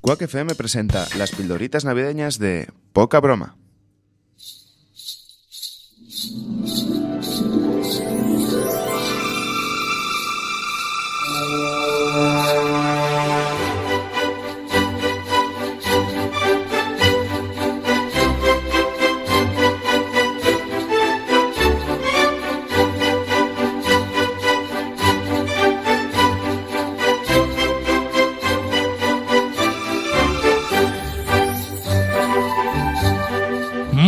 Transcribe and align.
Quack 0.00 0.22
FM 0.22 0.54
presenta 0.54 1.06
las 1.18 1.30
pildoritas 1.32 1.84
navideñas 1.84 2.38
de 2.38 2.68
Poca 2.92 3.20
Broma. 3.20 3.59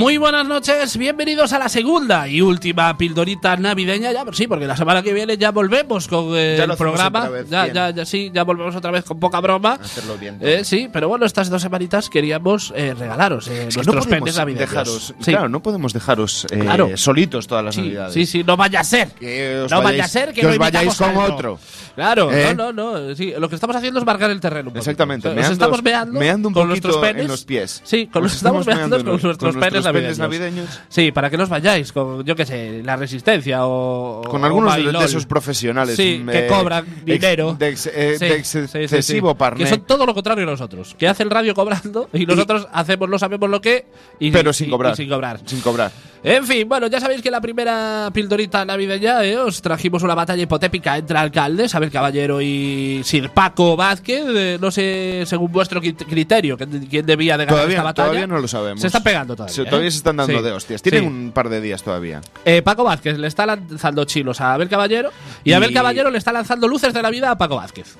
Muy 0.03 0.17
buenas 0.17 0.45
noches, 0.45 0.97
bienvenidos 0.97 1.53
a 1.53 1.61
la 1.61 1.69
segunda 1.69 2.27
y 2.27 2.41
última 2.41 2.99
pildorita 2.99 3.57
navideña. 3.57 4.11
Ya, 4.11 4.25
sí, 4.33 4.49
porque 4.49 4.67
la 4.67 4.77
semana 4.77 5.01
que 5.01 5.13
viene 5.13 5.37
ya 5.39 5.53
volvemos 5.53 6.09
con 6.09 6.37
eh, 6.37 6.57
Ya 6.59 6.65
el 6.65 6.77
programa. 6.77 7.29
vez, 7.29 7.49
ya, 7.49 7.63
bien. 7.63 7.75
ya, 7.77 7.91
ya, 7.91 8.05
sí, 8.05 8.29
ya 8.35 8.43
volvemos 8.43 8.75
otra 8.75 8.91
vez 8.91 9.05
con 9.05 9.21
poca 9.21 9.39
broma. 9.39 9.75
Hacerlo 9.81 10.19
bien. 10.19 10.39
Eh, 10.41 10.63
sí, 10.65 10.89
pero 10.93 11.07
bueno, 11.09 11.25
estas 11.25 11.49
dos 11.51 11.63
semanitas 11.63 12.11
queríamos 12.11 12.73
eh, 12.75 12.95
regalaros 12.99 13.47
eh, 13.47 13.69
nuestros 13.73 13.95
no 13.95 14.11
penes 14.11 14.37
navideños. 14.37 14.71
dejaros, 14.71 15.15
sí. 15.21 15.31
Claro, 15.31 15.49
no 15.49 15.63
podemos 15.63 15.93
dejaros 15.93 16.47
eh, 16.51 16.59
Claro. 16.59 16.97
solitos 16.97 17.47
todas 17.47 17.65
las 17.65 17.77
Sí, 17.77 17.83
navidades. 17.83 18.15
sí, 18.15 18.27
sí, 18.27 18.43
no 18.43 18.57
vaya 18.57 18.81
a 18.81 18.85
ser. 18.85 19.09
Que 19.13 19.61
os 19.61 19.71
no 19.71 19.77
vayáis- 19.79 19.85
vaya 19.85 20.05
a 20.05 20.09
ser 20.09 20.33
que, 20.35 20.41
que 20.41 20.47
os 20.49 20.59
vayáis 20.59 20.97
con 20.97 21.17
otro. 21.17 21.61
Claro, 21.95 22.29
no, 22.57 22.73
no, 22.73 22.73
no. 22.73 23.15
Sí, 23.15 23.35
lo 23.39 23.49
que 23.49 23.55
estamos 23.55 23.77
haciendo 23.77 24.01
es 24.01 24.07
marcar 24.07 24.33
el 24.33 24.41
terreno. 24.41 24.73
Exactamente, 24.75 25.29
O 25.29 25.33
sea, 25.35 25.43
nos 25.43 25.53
estamos 25.53 25.81
meando, 25.81 26.19
meando 26.19 26.49
un 26.49 26.55
con 26.55 26.67
poquito 26.67 26.89
nuestros 26.89 26.97
penes 27.07 27.23
en 27.23 27.29
los 27.29 27.45
pies. 27.45 27.83
Sí, 27.85 28.09
con 28.09 28.23
Nos 28.23 28.33
los 28.33 28.37
estamos 28.39 28.67
meando 28.67 28.97
con 29.05 29.21
nuestros 29.23 29.57
penes 29.57 29.92
navideños. 29.93 30.19
navideños. 30.19 30.81
Sí, 30.89 31.13
para 31.13 31.29
que 31.31 31.37
nos 31.37 31.49
vayáis 31.49 31.93
con, 31.93 32.25
yo 32.25 32.35
qué 32.37 32.47
sé, 32.47 32.83
la 32.85 32.97
resistencia 32.97 33.67
o. 33.67 34.23
Con 34.29 34.43
o 34.43 34.47
algunos 34.47 34.77
de, 34.77 34.91
de 34.93 35.05
esos 35.05 35.27
profesionales. 35.27 35.97
Sí, 35.97 36.21
mm, 36.25 36.29
que 36.29 36.39
eh, 36.47 36.47
cobran 36.49 36.87
dinero. 37.05 37.55
De, 37.59 37.69
ex- 37.69 37.87
eh, 37.87 38.17
Sí, 38.19 38.25
de 38.27 38.35
ex- 38.37 38.49
sí, 38.49 38.61
sí, 38.63 38.69
sí. 38.69 38.79
excesivo 38.79 39.35
parné. 39.35 39.65
Que 39.65 39.71
son 39.71 39.83
todo 39.83 40.07
lo 40.07 40.15
contrario 40.15 40.45
a 40.45 40.51
nosotros. 40.51 40.95
Que 40.99 41.09
hacen 41.09 41.31
radio 41.31 41.55
cobrando 41.55 42.09
y 42.13 42.27
nosotros 42.27 42.67
hacemos, 42.73 43.09
no 43.09 43.19
sabemos 43.19 43.49
lo 43.51 43.61
que. 43.61 43.87
Y, 44.19 44.31
pero 44.31 44.53
sin 44.53 44.69
y- 44.69 44.71
cobrar. 44.71 44.93
y 44.93 44.97
sin 44.97 45.09
cobrar. 45.09 45.41
Sin 45.45 45.61
cobrar. 45.61 45.93
En 46.25 46.47
fin, 46.47 46.69
bueno, 46.69 46.87
ya 46.87 47.01
sabéis 47.01 47.21
que 47.21 47.33
la 47.33 47.41
primera 47.41 48.09
pildorita 48.15 48.65
navideña 48.65 49.25
eh, 49.25 49.37
os 49.39 49.61
trajimos 49.61 50.05
una 50.05 50.15
batalla 50.15 50.41
hipotética 50.41 50.97
entre 50.97 51.19
alcaldes, 51.19 51.75
Abel 51.75 51.91
Caballero 51.91 52.41
y 52.41 53.01
Sir 53.03 53.31
Paco 53.31 53.77
Vázquez. 53.77 54.25
eh, 54.29 54.59
no 54.61 54.71
sé, 54.71 55.25
según 55.27 55.51
vuestro 55.51 55.83
cri- 55.83 55.97
criterio, 56.07 56.57
quién, 56.57 57.05
debía 57.05 57.37
de 57.37 57.45
ganar 57.47 57.49
esta 57.49 57.55
Todavía, 57.57 57.83
batalla. 57.83 58.07
todavía 58.09 58.27
no 58.29 58.39
lo 58.39 58.47
sabemos. 58.47 58.81
Se 58.81 58.87
están 58.87 59.03
pegando 59.03 59.35
todavía. 59.35 59.53
Se, 59.53 59.63
¿eh? 59.63 59.65
todavía 59.65 59.91
se 59.91 59.97
están 59.97 60.17
dando 60.17 60.39
Sí. 60.39 60.45
de 60.45 60.53
hostias. 60.53 60.81
Tienen 60.81 61.01
Sí. 61.03 61.07
un 61.09 61.33
par 61.33 61.49
de 61.49 61.61
días 61.61 61.83
todavía. 61.83 62.21
Paco 62.63 62.85
Vázquez 62.85 63.19
le 63.19 63.27
está 63.27 63.45
lanzando 63.45 64.05
chilos 64.05 64.41
a 64.41 64.55
Abel 64.55 64.69
Caballero 64.69 65.11
y, 65.43 65.51
Y- 65.51 65.53
Abel 65.55 65.73
Caballero 65.75 66.09
le 66.13 66.19
está 66.19 66.31
lanzando 66.33 66.69
luces 66.69 66.95
de 66.95 67.03
la 67.03 67.11
vida 67.11 67.33
a 67.33 67.37
Paco 67.37 67.57
Vázquez. 67.57 67.97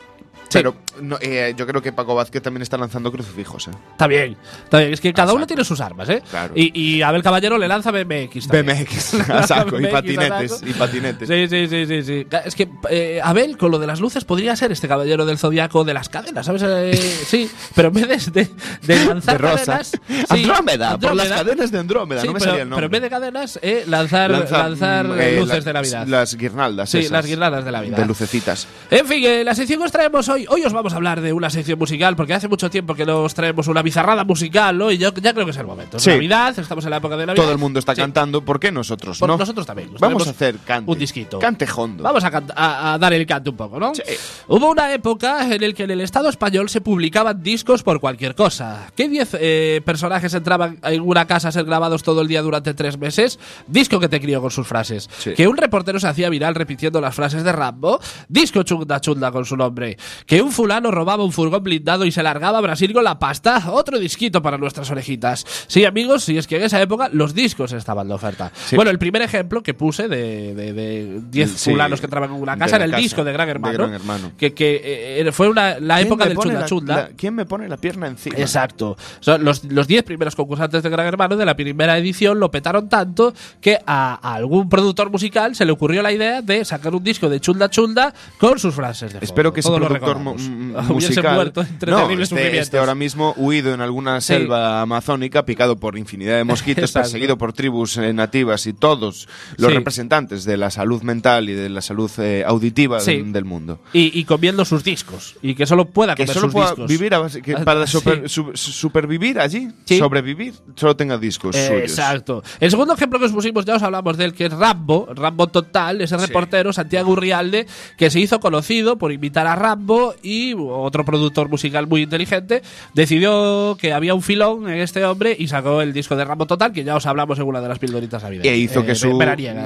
Sí. 0.53 0.59
Pero 0.59 0.77
no, 1.01 1.17
eh, 1.21 1.55
yo 1.57 1.67
creo 1.67 1.81
que 1.81 1.93
Paco 1.93 2.15
Vázquez 2.15 2.43
también 2.43 2.61
está 2.63 2.77
lanzando 2.77 3.11
crucifijos. 3.11 3.69
¿eh? 3.69 3.71
Está 3.93 4.07
bien, 4.07 4.37
está 4.65 4.81
bien. 4.81 4.93
Es 4.93 5.01
que 5.01 5.13
cada 5.15 5.33
A 5.33 5.35
uno 5.35 5.47
tiene 5.47 5.65
sus 5.65 5.81
armas, 5.81 6.09
¿eh? 6.11 6.23
Claro. 6.31 6.53
Y, 6.55 6.79
y 6.79 7.01
Abel 7.03 7.23
Caballero 7.23 7.57
le 7.57 7.67
lanza 7.69 7.91
BMX. 7.91 8.49
también. 8.49 8.85
BMX 8.85 9.15
a 9.31 9.47
saco 9.47 9.79
y 9.79 9.85
BMX 9.85 9.89
a 9.89 9.93
patinetes. 9.93 10.51
saco. 10.53 10.67
Y 10.67 10.73
patinetes. 10.75 11.29
Sí, 11.29 11.49
sí, 11.49 11.69
sí, 11.69 11.87
sí, 11.87 12.03
sí. 12.03 12.27
Es 12.45 12.55
que 12.55 12.69
eh, 12.91 13.21
Abel, 13.23 13.57
con 13.57 13.71
lo 13.71 13.79
de 13.79 13.87
las 13.87 14.01
luces, 14.01 14.25
podría 14.25 14.55
ser 14.57 14.73
este 14.73 14.89
caballero 14.89 15.25
del 15.25 15.39
zodiaco 15.39 15.85
de 15.85 15.95
las 15.95 16.09
cadenas, 16.11 16.45
¿sabes? 16.45 16.63
Eh, 16.67 16.95
sí, 17.27 17.51
pero 17.75 17.89
en 17.89 17.95
vez 17.95 18.31
de, 18.33 18.43
de, 18.43 18.51
de 18.95 19.05
lanzar 19.07 19.41
De 19.41 19.49
rosa. 19.49 19.65
cadenas. 19.65 19.91
sí, 20.09 20.25
Andrómeda, 20.29 20.99
por 20.99 21.15
las 21.17 21.27
Andrómeda. 21.31 21.37
cadenas 21.45 21.71
de 21.73 21.79
Andrómeda. 21.79 22.21
Sí, 22.21 22.27
no 22.27 22.33
me 22.35 22.39
pero, 22.41 22.51
salía 22.51 22.63
el 22.65 22.69
pero 22.69 22.81
nombre. 22.81 22.85
en 22.87 22.91
vez 22.93 23.03
de 23.03 23.11
cadenas, 23.11 23.59
eh, 23.63 23.85
lanzar, 23.87 24.31
Lanza, 24.31 24.59
lanzar 24.69 25.07
mm, 25.09 25.21
eh, 25.21 25.37
luces 25.41 25.59
la- 25.59 25.65
de 25.65 25.73
Navidad. 25.73 26.07
Las 26.07 26.35
guirnaldas. 26.37 26.91
Sí, 26.91 26.99
esas. 26.99 27.13
las 27.13 27.27
guirnaldas 27.27 27.65
de 27.65 27.73
la 27.73 27.81
vida. 27.81 27.97
De 27.97 28.05
lucecitas. 28.05 28.67
En 28.91 29.07
fin, 29.07 29.45
la 29.45 29.55
sección 29.55 29.79
que 29.81 29.87
os 29.87 29.93
traemos 29.93 30.29
hoy, 30.29 30.42
hoy 30.49 30.65
os 30.65 30.73
vamos 30.73 30.93
a 30.93 30.97
hablar 30.97 31.21
de 31.21 31.33
una 31.33 31.51
sección 31.51 31.79
musical, 31.79 32.17
porque 32.17 32.35
hace 32.35 32.49
mucho 32.49 32.71
tiempo 32.71 32.95
que 32.95 33.05
nos 33.07 33.35
traemos 33.35 33.67
una 33.69 33.83
bizarrada 33.83 34.25
musical, 34.25 34.77
¿no? 34.79 34.91
Y 34.91 34.99
yo 34.99 35.13
ya 35.15 35.33
creo 35.33 35.45
que 35.45 35.51
es 35.53 35.57
el 35.57 35.67
momento. 35.67 35.99
Sí. 35.99 36.11
Navidad, 36.11 36.59
estamos 36.59 36.85
en 36.85 36.91
la 36.91 36.97
época 36.99 37.17
de 37.17 37.27
Navidad. 37.27 37.43
Todo 37.43 37.53
el 37.53 37.59
mundo 37.59 37.79
está 37.79 37.95
Sí. 37.95 38.01
cantando. 38.01 38.45
¿Por 38.45 38.59
qué 38.61 38.73
nosotros 38.73 39.19
Por 39.19 39.29
no? 39.29 39.37
nosotros 39.37 39.67
también. 39.67 39.93
Nos 39.93 40.01
Vamos 40.01 40.27
a 40.27 40.31
hacer 40.31 40.57
cante. 40.67 40.91
un 40.91 40.99
disquito. 40.99 41.39
Cante 41.39 41.67
hondo. 41.75 42.03
Vamos 42.05 42.25
a, 42.25 42.43
a- 42.55 42.95
a 42.95 42.99
dar 42.99 43.13
el 43.13 43.27
canto 43.27 43.51
un 43.51 43.57
poco, 43.57 43.79
¿no? 43.79 43.95
Sí. 43.95 44.03
Hubo 44.49 44.71
una 44.71 44.93
época 44.93 45.43
en 45.53 45.61
la 45.61 45.73
que 45.73 45.85
en 45.85 45.91
el 45.91 46.01
Estado 46.01 46.29
español 46.29 46.69
se 46.69 46.81
publicaban 46.81 47.43
discos 47.43 47.83
por 47.83 48.01
cualquier 48.01 48.35
cosa. 48.35 48.91
¿Qué 48.97 49.09
10 49.09 49.37
eh, 49.41 49.81
personajes 49.85 50.33
entraban 50.35 50.79
en 50.83 51.01
una 51.03 51.27
casa 51.27 51.49
a 51.49 51.53
ser 51.53 51.65
grabados 51.65 52.03
todo 52.03 52.23
el 52.23 52.29
día 52.29 52.43
durante 52.43 52.75
tres 52.75 52.99
meses? 52.99 53.39
Disco 53.67 54.01
que 54.01 54.09
te 54.09 54.21
crió 54.21 54.41
con 54.41 54.51
sus 54.51 54.67
frases. 54.67 55.09
Sí. 55.19 55.35
Que 55.35 55.47
un 55.49 55.57
reportero 55.57 56.01
se 56.01 56.09
hacía 56.09 56.29
viral 56.29 56.55
repitiendo 56.55 57.01
las 57.01 57.15
frases 57.15 57.45
de 57.45 57.53
Rambo. 57.53 58.01
Disco 58.29 58.63
chunda 58.63 59.01
chunda 59.01 59.31
con 59.31 59.45
su 59.45 59.57
nombre. 59.57 59.97
Que 60.33 60.41
un 60.41 60.51
fulano 60.51 60.91
robaba 60.91 61.23
un 61.25 61.31
furgón 61.31 61.63
blindado 61.63 62.07
y 62.07 62.11
se 62.11 62.23
largaba 62.23 62.57
a 62.57 62.61
Brasil 62.63 62.91
con 62.95 63.05
la 63.05 63.19
pasta. 63.19 63.65
Otro 63.71 63.99
disquito 63.99 64.41
para 64.41 64.57
nuestras 64.57 64.91
orejitas. 64.91 65.45
Sí, 65.67 65.85
amigos, 65.85 66.25
si 66.25 66.39
es 66.39 66.47
que 66.47 66.57
en 66.57 66.63
esa 66.63 66.81
época 66.81 67.11
los 67.13 67.35
discos 67.35 67.71
estaban 67.75 68.09
de 68.09 68.15
oferta. 68.15 68.51
Sí. 68.65 68.75
Bueno, 68.77 68.91
el 68.91 68.99
primer 68.99 69.21
ejemplo 69.21 69.63
que 69.63 69.75
puse 69.75 70.09
de 70.09 70.55
de- 70.55 70.73
de 70.73 71.21
10 71.31 71.51
Sí, 71.51 71.71
fulanos 71.73 72.01
que 72.01 72.07
entraban 72.07 72.31
en 72.35 72.41
una 72.41 72.55
de 72.55 72.61
casa 72.61 72.77
era 72.77 72.87
el 72.87 72.93
casa, 72.93 73.03
disco 73.03 73.25
de 73.25 73.33
Gran 73.35 73.47
de 73.47 73.51
Hermano. 73.51 73.77
Gran 73.77 73.93
Hermano. 73.93 74.33
Que, 74.39 74.55
que 74.55 75.21
eh, 75.21 75.33
fue 75.33 75.51
una, 75.51 75.79
la 75.79 75.97
¿Quién 75.97 76.07
época 76.07 76.25
del 76.25 76.39
chunda 76.39 76.61
la- 76.61 76.65
chunda. 76.67 77.11
¿Quién 77.15 77.35
me 77.35 77.45
pone 77.45 77.69
la 77.69 77.77
pierna 77.77 78.07
encima? 78.07 78.39
Exacto. 78.39 78.97
Son 79.21 79.45
los, 79.45 79.65
los 79.65 79.87
10 79.87 80.03
primeros 80.03 80.35
concursantes 80.35 80.83
de 80.83 80.89
Gran 80.89 81.05
Hermano 81.09 81.37
de 81.37 81.45
la 81.45 81.57
primera 81.57 81.99
edición 81.99 82.41
lo 82.41 82.51
petaron 82.51 82.89
tanto 82.89 83.35
que 83.61 83.79
a, 83.87 84.15
a 84.27 84.35
algún 84.35 84.71
productor 84.71 85.11
musical 85.11 85.55
se 85.55 85.67
le 85.67 85.73
ocurrió 85.73 86.01
la 86.01 86.11
idea 86.11 86.41
de 86.41 86.65
sacar 86.65 86.95
un 86.95 87.05
disco 87.05 87.29
de 87.29 87.39
chunda 87.39 87.69
chunda 87.69 88.15
con 88.39 88.59
sus 88.59 88.75
frases 88.75 89.13
de 89.13 89.19
fondo. 89.19 89.25
Espero 89.27 89.53
que 89.53 89.61
ese 89.61 89.69
productor 89.69 90.22
musical 90.89 91.35
muerto 91.35 91.61
entre 91.63 91.91
no, 91.91 92.01
sufrimientos. 92.01 92.33
esté 92.59 92.79
ahora 92.79 92.95
mismo 92.95 93.35
huido 93.37 93.75
en 93.75 93.81
alguna 93.81 94.21
Sí. 94.21 94.29
selva 94.29 94.81
amazónica, 94.83 95.45
picado 95.45 95.77
por 95.77 95.99
infinidad 95.99 96.37
de 96.37 96.45
mosquitos, 96.45 96.93
perseguido 96.93 97.37
por 97.39 97.53
tribus 97.53 97.97
eh, 97.97 98.13
nativas 98.13 98.67
y 98.67 98.73
todos 98.73 99.29
los 99.57 99.71
Sí. 99.71 99.75
representantes 99.77 100.45
de 100.45 100.57
la 100.57 100.71
salud 100.71 101.03
mental 101.03 101.49
y 101.49 101.53
de 101.55 101.69
la 101.69 101.81
salud 101.81 102.11
eh, 102.19 102.45
auditiva 102.47 103.01
Sí. 103.01 103.17
del- 103.17 103.33
del 103.33 103.45
mundo. 103.45 103.81
Y, 103.93 104.19
y 104.19 104.25
comiendo 104.25 104.65
sus 104.65 104.85
discos. 104.85 105.37
Y 105.43 105.55
que 105.55 105.67
solo 105.67 105.87
pueda 105.87 106.15
Que 106.15 106.25
comer 106.25 106.35
solo 106.35 106.47
sus 106.47 106.53
pueda 106.53 106.67
discos. 106.71 106.89
vivir 106.89 107.15
a 107.15 107.19
base- 107.19 107.43
que 107.43 107.55
para 107.65 107.87
super- 107.87 108.29
su- 108.29 108.53
supervivir 108.55 109.39
allí, 109.41 109.69
sobrevivir, 109.99 110.55
solo 110.77 110.97
tenga 110.97 111.19
discos 111.19 111.55
Eh, 111.57 111.67
suyos. 111.69 111.83
Exacto. 111.83 112.43
El 112.61 112.71
segundo 112.71 112.95
ejemplo 112.95 113.19
que 113.19 113.27
os 113.27 113.33
pusimos, 113.33 113.65
ya 113.65 113.77
os 113.77 113.83
hablamos 113.83 114.17
del 114.17 114.35
que 114.35 114.47
es 114.47 114.53
Rambo, 114.53 115.09
Rambo 115.15 115.47
Total, 115.49 116.01
ese 116.01 116.17
reportero, 116.17 116.73
Santiago 116.73 117.13
Urrialde, 117.13 117.67
que 117.97 118.11
se 118.11 118.21
hizo 118.21 118.41
conocido 118.41 118.99
por 118.99 119.13
invitar 119.13 119.47
a 119.47 119.55
Rambo 119.57 120.12
y 120.23 120.55
otro 120.59 121.05
productor 121.05 121.49
musical 121.49 121.87
muy 121.87 122.03
inteligente 122.03 122.63
decidió 122.95 123.77
que 123.81 123.93
había 123.93 124.15
un 124.15 124.23
filón 124.23 124.69
en 124.69 124.81
este 124.81 125.05
hombre 125.05 125.37
y 125.39 125.49
sacó 125.49 125.83
el 125.83 125.93
disco 125.93 126.17
de 126.17 126.25
Rambo 126.25 126.47
Total, 126.47 126.73
que 126.73 126.85
ya 126.85 126.97
os 126.97 127.07
hablamos 127.07 127.39
en 127.39 127.45
una 127.45 127.61
de 127.61 127.69
las 127.69 127.79
pildoritas 127.79 128.23
navideñas. 128.23 128.53
E 128.53 128.57
hizo 128.57 128.81
eh, 128.81 128.87
que, 128.87 128.95
su, 128.95 129.19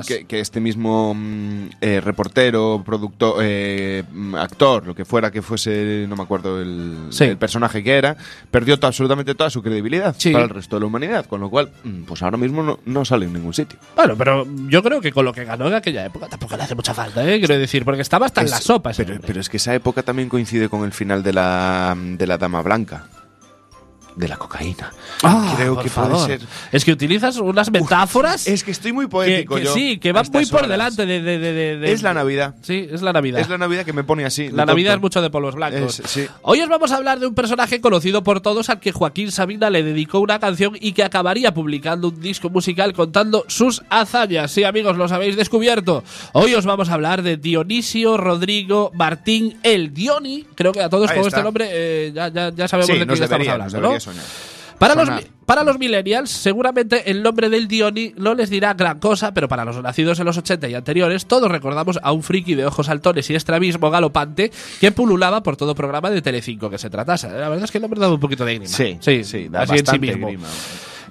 que, 0.06 0.24
que 0.26 0.40
este 0.40 0.60
mismo 0.60 1.14
mm, 1.14 1.66
eh, 1.80 2.00
reportero, 2.00 2.82
productor, 2.84 3.36
eh, 3.42 4.02
mm, 4.12 4.34
actor, 4.36 4.86
lo 4.86 4.94
que 4.94 5.04
fuera 5.04 5.30
que 5.30 5.42
fuese, 5.42 6.06
no 6.08 6.16
me 6.16 6.22
acuerdo 6.22 6.60
el, 6.60 7.06
Sí. 7.10 7.24
el 7.24 7.36
personaje 7.36 7.82
que 7.82 7.92
era, 7.96 8.16
perdió 8.50 8.76
absolutamente 8.80 9.34
toda 9.34 9.50
su 9.50 9.62
credibilidad 9.62 10.14
Sí. 10.18 10.30
para 10.32 10.44
el 10.44 10.50
resto 10.50 10.76
de 10.76 10.80
la 10.80 10.86
humanidad, 10.86 11.26
con 11.26 11.40
lo 11.40 11.50
cual, 11.50 11.70
mm, 11.84 12.02
pues 12.04 12.22
ahora 12.22 12.36
mismo 12.36 12.62
no, 12.62 12.78
no 12.84 13.04
sale 13.04 13.26
en 13.26 13.32
ningún 13.32 13.52
sitio. 13.54 13.78
Bueno, 13.96 14.14
pero 14.16 14.46
yo 14.68 14.82
creo 14.82 15.00
que 15.00 15.12
con 15.12 15.24
lo 15.24 15.32
que 15.32 15.44
ganó 15.44 15.66
en 15.68 15.74
aquella 15.74 16.04
época 16.06 16.28
tampoco 16.28 16.56
le 16.56 16.62
hace 16.62 16.74
mucha 16.74 16.94
falta, 16.94 17.28
¿eh? 17.30 17.38
Quiero 17.38 17.58
decir, 17.58 17.84
porque 17.84 18.02
estaba 18.02 18.26
hasta 18.26 18.40
en 18.40 18.46
Es- 18.46 18.50
la 18.52 18.60
sopa 18.60 18.92
pero, 18.96 19.18
pero 19.26 19.40
es 19.40 19.48
que 19.48 19.56
esa 19.56 19.74
época 19.74 20.02
también 20.02 20.25
coincide 20.28 20.68
con 20.68 20.84
el 20.84 20.92
final 20.92 21.22
de 21.22 21.32
la, 21.32 21.96
de 21.96 22.26
la 22.26 22.38
Dama 22.38 22.62
Blanca. 22.62 23.06
De 24.16 24.26
la 24.28 24.38
cocaína. 24.38 24.92
Ah, 25.22 25.52
Creo 25.56 25.78
que 25.78 25.90
puede 25.90 26.18
ser. 26.24 26.40
Es 26.72 26.86
que 26.86 26.92
utilizas 26.92 27.36
unas 27.36 27.70
metáforas 27.70 28.46
Es 28.46 28.64
que 28.64 28.70
estoy 28.70 28.92
muy 28.94 29.08
poético 29.08 29.56
que 29.56 29.64
yo 29.64 29.74
sí, 29.74 29.98
que 29.98 30.08
estas 30.08 30.30
muy 30.32 30.46
por 30.46 30.66
delante 30.66 31.04
de, 31.04 31.20
de- 31.20 31.38
de- 31.38 31.52
de- 31.52 31.76
de- 31.76 31.92
Es 31.92 32.02
la 32.02 32.14
Navidad. 32.14 32.54
Sí, 32.62 32.88
es 32.90 33.02
la 33.02 33.12
Navidad. 33.12 33.40
Es 33.42 33.50
la 33.50 33.58
Navidad 33.58 33.84
que 33.84 33.92
me 33.92 34.04
pone 34.04 34.24
así. 34.24 34.48
La 34.48 34.64
Navidad 34.64 34.94
es 34.94 35.00
mucho 35.02 35.20
de 35.20 35.28
polvos 35.28 35.54
blancos. 35.54 36.00
Es- 36.00 36.10
sí. 36.10 36.26
Hoy 36.40 36.62
os 36.62 36.68
vamos 36.70 36.92
a 36.92 36.96
hablar 36.96 37.20
de 37.20 37.26
un 37.26 37.34
personaje 37.34 37.82
conocido 37.82 38.22
por 38.24 38.40
todos 38.40 38.70
al 38.70 38.80
que 38.80 38.90
Joaquín 38.90 39.30
Sabina 39.30 39.68
le 39.68 39.82
dedicó 39.82 40.20
una 40.20 40.38
canción 40.38 40.78
y 40.80 40.92
que 40.92 41.04
acabaría 41.04 41.52
publicando 41.52 42.08
un 42.08 42.18
disco 42.18 42.48
musical 42.48 42.94
contando 42.94 43.44
sus 43.48 43.82
hazañas. 43.90 44.50
Sí, 44.50 44.64
amigos, 44.64 44.96
los 44.96 45.12
habéis 45.12 45.36
descubierto. 45.36 46.02
Hoy 46.32 46.54
os 46.54 46.64
vamos 46.64 46.88
a 46.88 46.94
hablar 46.94 47.20
de 47.22 47.36
Dionisio 47.36 48.16
Rodrigo 48.16 48.90
Martín 48.94 49.58
el 49.62 49.92
Dioni. 49.92 50.46
Creo 50.54 50.72
que 50.72 50.80
a 50.80 50.88
todos 50.88 51.10
Ahí 51.10 51.18
con 51.18 51.26
está. 51.26 51.36
este 51.38 51.44
nombre 51.44 51.68
eh, 51.70 52.12
ya, 52.14 52.28
ya- 52.28 52.50
ya 52.50 52.66
sabemos 52.66 52.86
Sí, 52.86 52.98
de 52.98 53.06
quién 53.06 53.22
estamos 53.22 53.48
hablando, 53.48 53.80
¿no? 53.80 54.05
Para 54.78 54.94
los, 54.94 55.08
para 55.46 55.64
los 55.64 55.78
millennials, 55.78 56.30
seguramente 56.30 57.10
el 57.10 57.22
nombre 57.22 57.48
del 57.48 57.66
Dioni 57.66 58.12
no 58.16 58.34
les 58.34 58.50
dirá 58.50 58.74
gran 58.74 58.98
cosa, 58.98 59.32
pero 59.32 59.48
para 59.48 59.64
los 59.64 59.80
nacidos 59.82 60.18
en 60.18 60.26
los 60.26 60.36
80 60.36 60.68
y 60.68 60.74
anteriores, 60.74 61.26
todos 61.26 61.50
recordamos 61.50 61.98
a 62.02 62.12
un 62.12 62.22
friki 62.22 62.54
de 62.54 62.66
ojos 62.66 62.86
saltones 62.86 63.30
y 63.30 63.34
estrabismo 63.34 63.90
galopante 63.90 64.50
que 64.80 64.92
pululaba 64.92 65.42
por 65.42 65.56
todo 65.56 65.74
programa 65.74 66.10
de 66.10 66.20
Telecinco 66.20 66.68
que 66.68 66.78
se 66.78 66.90
tratase. 66.90 67.28
La 67.28 67.48
verdad 67.48 67.64
es 67.64 67.70
que 67.70 67.78
el 67.78 67.82
nombre 67.82 68.00
daba 68.00 68.12
un 68.12 68.20
poquito 68.20 68.44
de 68.44 68.54
grima. 68.54 68.66
Sí, 68.66 68.98
sí, 69.00 69.24
sí, 69.24 69.48
da 69.48 69.62
así 69.62 69.78
en 69.78 69.86
sí 69.86 69.98
mismo. 69.98 70.26
grima. 70.26 70.48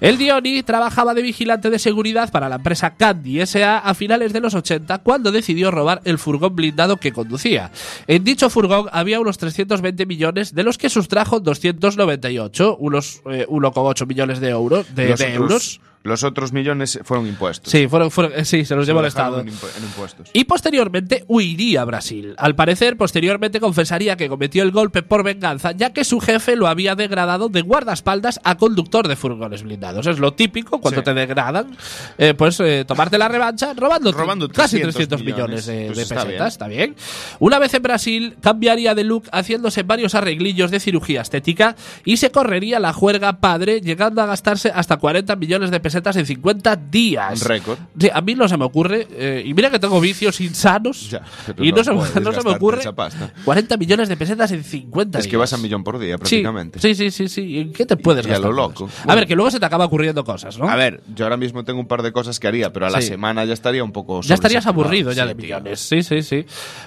El 0.00 0.18
Dioni 0.18 0.62
trabajaba 0.62 1.14
de 1.14 1.22
vigilante 1.22 1.70
de 1.70 1.78
seguridad 1.78 2.30
para 2.30 2.48
la 2.48 2.56
empresa 2.56 2.94
Candy 2.94 3.44
SA 3.46 3.78
a 3.78 3.94
finales 3.94 4.32
de 4.32 4.40
los 4.40 4.54
80 4.54 4.98
cuando 4.98 5.32
decidió 5.32 5.70
robar 5.70 6.02
el 6.04 6.18
furgón 6.18 6.54
blindado 6.54 6.98
que 6.98 7.12
conducía. 7.12 7.70
En 8.06 8.24
dicho 8.24 8.50
furgón 8.50 8.88
había 8.92 9.20
unos 9.20 9.38
320 9.38 10.06
millones 10.06 10.54
de 10.54 10.62
los 10.62 10.78
que 10.78 10.90
sustrajo 10.90 11.40
298, 11.40 12.76
unos 12.78 13.22
eh, 13.30 13.46
1,8 13.48 14.06
millones 14.06 14.40
de, 14.40 14.50
euros 14.50 14.94
de, 14.94 15.14
euros. 15.34 15.80
Los 16.06 16.22
otros 16.24 16.52
millones 16.52 16.98
fueron 17.04 17.26
impuestos. 17.26 17.70
Sí, 17.70 17.86
fueron, 17.88 18.10
fueron- 18.10 18.32
eh, 18.34 18.44
sí, 18.44 18.64
se 18.64 18.74
los 18.74 18.86
llevó 18.86 19.00
el 19.00 19.06
Estado. 19.06 19.40
En, 19.40 19.48
impuestos. 19.48 20.30
Y 20.32 20.44
posteriormente 20.44 21.24
huiría 21.28 21.82
a 21.82 21.84
Brasil. 21.84 22.34
Al 22.38 22.54
parecer, 22.54 22.96
posteriormente 22.96 23.60
confesaría 23.60 24.16
que 24.16 24.28
cometió 24.28 24.62
el 24.62 24.70
golpe 24.70 25.02
por 25.02 25.22
venganza, 25.22 25.72
ya 25.72 25.92
que 25.92 26.04
su 26.04 26.20
jefe 26.20 26.56
lo 26.56 26.66
había 26.66 26.94
degradado 26.94 27.48
de 27.48 27.62
guardaespaldas 27.62 28.40
a 28.44 28.56
conductor 28.56 29.08
de 29.08 29.16
furgones 29.16 29.62
blindados. 29.62 30.06
Es 30.06 30.18
lo 30.18 30.32
típico 30.34 30.80
cuando 30.80 31.00
Sí. 31.00 31.04
te 31.04 31.14
degradan, 31.14 31.76
eh, 32.18 32.34
pues 32.34 32.60
eh, 32.60 32.84
tomarte 32.86 33.18
la 33.18 33.28
revancha 33.28 33.74
robando, 33.74 34.12
Robando 34.12 34.48
casi 34.48 34.76
300 34.80 34.94
300 34.94 35.20
millones, 35.24 35.66
millones. 35.66 35.66
de, 35.66 35.86
Pues 35.86 35.96
de 35.96 36.02
está 36.02 36.24
pesetas. 36.24 36.52
Está 36.54 36.68
bien. 36.68 36.94
Una 37.38 37.58
vez 37.58 37.74
en 37.74 37.82
Brasil, 37.82 38.36
cambiaría 38.40 38.94
de 38.94 39.04
look 39.04 39.24
haciéndose 39.32 39.82
varios 39.82 40.14
arreglillos 40.14 40.70
de 40.70 40.80
cirugía 40.80 41.22
estética 41.22 41.76
y 42.04 42.16
se 42.18 42.30
correría 42.30 42.78
la 42.80 42.92
juerga 42.92 43.40
padre, 43.40 43.80
llegando 43.80 44.22
a 44.22 44.26
gastarse 44.26 44.70
hasta 44.74 44.96
40 44.98 45.36
millones 45.36 45.70
de 45.70 45.80
pesetas 45.80 45.95
en 45.96 46.26
50 46.26 46.76
días. 46.76 47.42
Récord. 47.44 47.78
Sí, 47.98 48.08
a 48.12 48.20
mí 48.20 48.34
no 48.34 48.48
se 48.48 48.56
me 48.56 48.64
ocurre. 48.64 49.06
eh, 49.12 49.42
y 49.44 49.54
mira 49.54 49.70
que 49.70 49.78
tengo 49.78 50.00
vicios 50.00 50.40
insanos. 50.40 51.10
Ya, 51.10 51.22
y 51.58 51.70
no, 51.72 51.76
no 51.78 52.04
se, 52.04 52.20
no 52.20 52.32
se 52.32 52.42
me 52.42 52.50
ocurre. 52.50 52.80
esa 52.80 52.94
pasta. 52.94 53.32
40 53.44 53.76
millones 53.76 54.08
de 54.08 54.16
pesetas 54.16 54.50
en 54.52 54.62
50 54.64 55.18
Es 55.18 55.24
que 55.26 55.30
días. 55.30 55.40
vas 55.40 55.52
a 55.52 55.56
millón 55.58 55.82
por 55.84 55.98
día, 55.98 56.18
prácticamente. 56.18 56.78
Sí, 56.80 56.94
sí, 56.94 57.10
sí, 57.10 57.28
sí. 57.28 57.58
¿En 57.58 57.72
qué 57.72 57.86
te 57.86 57.96
puedes 57.96 58.24
Y 58.26 58.28
a 58.28 58.32
gastar? 58.32 58.50
lo 58.50 58.56
todo 58.56 58.68
loco. 58.86 58.90
A 59.06 59.14
ver, 59.14 59.26
que 59.26 59.34
luego 59.34 59.50
se 59.50 59.58
te 59.60 59.66
acaba 59.66 59.84
ocurriendo 59.86 60.24
cosas, 60.24 60.58
¿no? 60.58 60.68
A 60.68 60.76
ver, 60.76 61.02
yo 61.14 61.24
ahora 61.24 61.36
mismo 61.36 61.64
tengo 61.64 61.80
un 61.80 61.86
par 61.88 62.02
de 62.02 62.12
cosas 62.12 62.38
que 62.40 62.48
haría, 62.48 62.72
pero 62.72 62.86
a 62.86 62.90
la 62.90 63.00
Sí. 63.00 63.08
semana 63.08 63.44
ya 63.44 63.52
estaría 63.54 63.82
un 63.84 63.92
poco. 63.92 64.20
Ya 64.22 64.34
estarías 64.34 64.66
aburrido 64.66 65.12
ya 65.12 65.26
de 65.26 65.34
millones. 65.34 65.80
Sí, 65.80 66.02
sí, 66.02 66.22
sí. 66.22 66.44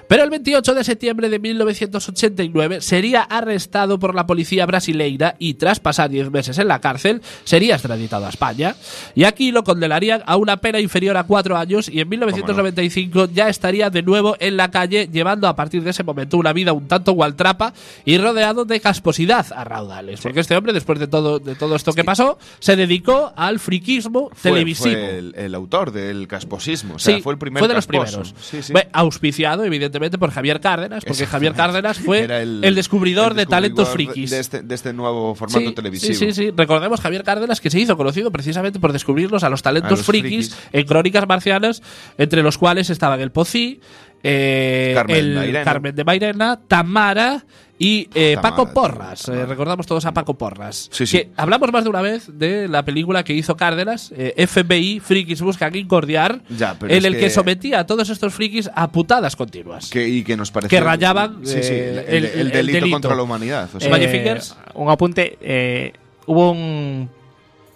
Pero 0.08 0.24
el 0.24 0.30
28 0.30 0.74
de 0.76 0.84
septiembre 0.84 1.30
de 1.30 1.40
1989 1.40 2.82
sería 2.82 3.22
arrestado 3.24 4.00
por 4.00 4.16
la 4.16 4.26
policía 4.28 4.66
brasileira 4.66 5.36
y 5.40 5.56
tras 5.56 5.80
pasar 5.80 6.10
10 6.10 6.32
meses 6.32 6.58
en 6.58 6.68
la 6.68 6.80
cárcel 6.82 7.22
sería 7.44 7.76
extraditado 7.76 8.26
a 8.26 8.30
España. 8.30 8.76
Y 9.16 9.24
aquí 9.24 9.52
lo 9.52 9.64
condenarían 9.64 10.24
a 10.26 10.36
una 10.38 10.58
pena 10.58 10.80
inferior 10.80 11.18
a 11.18 11.24
4 11.24 11.58
años 11.58 11.90
y 11.90 12.00
en 12.00 12.10
1995 12.10 13.30
ya 13.34 13.50
estaría 13.50 13.90
de 13.90 14.02
nuevo 14.04 14.36
en 14.40 14.58
la 14.58 14.72
calle 14.72 15.10
llevando 15.12 15.48
a 15.48 15.56
partir 15.56 15.84
de 15.84 15.92
ese 15.92 16.04
momento 16.04 16.38
una 16.38 16.54
vida 16.54 16.74
un 16.74 16.88
tanto 16.88 17.14
gualtrapa 17.14 17.74
y 18.06 18.18
rodeado 18.18 18.66
de 18.66 18.80
casposidad 18.80 19.46
a 19.56 19.64
raudales. 19.64 20.22
Porque 20.22 20.40
este 20.40 20.56
hombre, 20.56 20.74
después 20.74 21.00
de 21.00 21.08
todo, 21.08 21.40
de 21.40 21.56
todo 21.56 21.76
esto 21.76 21.94
que 21.94 22.04
pasó, 22.04 22.38
se 22.60 22.76
dedicó 22.76 23.34
al 23.36 23.60
friquismo 23.60 24.30
Fue- 24.34 24.52
televisivo. 24.52 24.96
Fue 24.96 25.18
el, 25.18 25.34
el 25.36 25.56
autor 25.56 25.92
del 25.92 26.28
casposismo. 26.28 26.96
O 26.96 27.00
sea, 27.00 27.16
Sí, 27.16 27.22
fue 27.22 27.34
el 27.34 27.40
primer 27.40 27.60
fue 27.60 27.68
de 27.68 27.74
los 27.74 27.88
primeros. 27.88 28.34
Sí, 28.42 28.62
sí. 28.62 28.74
Ve, 28.74 28.88
auspiciado, 28.94 29.64
evidentemente, 29.64 30.18
por 30.18 30.32
Javier 30.32 30.60
Cárdenas, 30.60 31.04
porque 31.06 31.26
Javier 31.26 31.54
Cárdenas 31.54 31.98
fue 32.00 32.24
el, 32.26 32.76
descubridor 32.76 33.32
el 33.32 33.38
de 33.38 33.46
talentos 33.46 33.90
frikis. 33.90 34.30
De 34.30 34.40
este, 34.40 34.62
de 34.62 34.76
este 34.76 34.94
nuevo 34.94 35.34
formato 35.36 35.60
Sí, 35.60 35.72
televisivo. 35.74 36.14
Sí, 36.14 36.26
sí, 36.28 36.34
sí. 36.34 36.52
Recordemos 36.56 37.00
Javier 37.02 37.24
Cárdenas 37.24 37.60
que 37.62 37.70
se 37.70 37.80
hizo 37.80 37.98
conocido 37.98 38.32
precisamente 38.32 38.80
por 38.80 38.89
descubrirlos 38.94 39.44
a 39.44 39.50
los 39.50 39.62
talentos 39.62 39.92
A 39.94 39.96
los 39.98 40.06
frikis, 40.06 40.50
frikis. 40.54 40.70
en 40.74 40.86
Crónicas 40.88 41.28
Marcianas, 41.28 41.82
entre 42.18 42.44
los 42.44 42.58
cuales 42.58 42.90
estaban 42.90 43.20
el 43.22 43.32
Pocí, 43.32 43.80
eh, 44.24 44.92
Carmen 44.96 45.16
el 45.18 45.36
Mairena. 45.36 45.64
Carmen 45.64 45.96
de 45.96 46.04
Mairena, 46.04 46.60
Tamara 46.68 47.46
y 47.82 48.10
eh, 48.14 48.36
Tamara, 48.36 48.42
Paco 48.58 48.74
Porras. 48.74 49.22
Tamara. 49.24 49.44
Eh, 49.44 49.46
recordamos 49.48 49.88
todos 49.88 50.04
a 50.06 50.14
Paco 50.14 50.38
Porras. 50.38 50.90
Sí, 50.92 51.08
sí. 51.08 51.18
Que 51.20 51.30
hablamos 51.38 51.72
más 51.72 51.86
de 51.86 51.90
una 51.90 52.02
vez 52.02 52.30
de 52.38 52.68
la 52.68 52.84
película 52.84 53.24
que 53.24 53.34
hizo 53.34 53.56
Cárdenas, 53.56 54.12
eh, 54.14 54.34
FBI, 54.46 55.00
Frikis 55.00 55.42
Buscan 55.42 55.74
Incordiar, 55.74 56.42
Ya, 56.50 56.76
pero 56.78 56.94
en 56.94 57.06
el 57.06 57.14
que, 57.14 57.20
que- 57.22 57.30
sometía 57.30 57.80
a 57.80 57.86
todos 57.88 58.10
estos 58.10 58.34
frikis 58.34 58.70
a 58.76 58.92
putadas 58.92 59.38
continuas. 59.38 59.90
Que, 59.90 60.06
y 60.10 60.24
que 60.26 60.36
nos 60.36 60.52
pareció. 60.52 60.78
Que 60.78 60.84
rayaban, 60.84 61.40
Sí, 61.46 61.64
sí, 61.64 61.72
el, 61.74 62.00
el- 62.10 62.26
el 62.26 62.52
el 62.52 62.52
delito, 62.68 62.90
contra 62.92 63.16
la 63.16 63.24
humanidad. 63.24 63.70
O 63.74 63.80
sea, 63.80 63.96
Eh. 63.98 64.40
Un 64.74 64.90
apunte. 64.90 65.38
eh, 65.40 65.94
hubo 66.26 66.52
un 66.52 67.10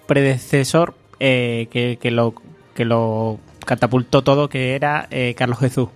predecesor 0.08 0.94
eh, 1.26 1.70
que, 1.72 1.98
que 2.02 2.12
lo, 2.12 2.34
que 2.74 2.84
lo 2.84 3.40
catapultó 3.66 4.24
todo, 4.24 4.50
que 4.50 4.76
era 4.76 5.08
eh, 5.10 5.34
Carlos 5.38 5.58
Jesús. 5.58 5.88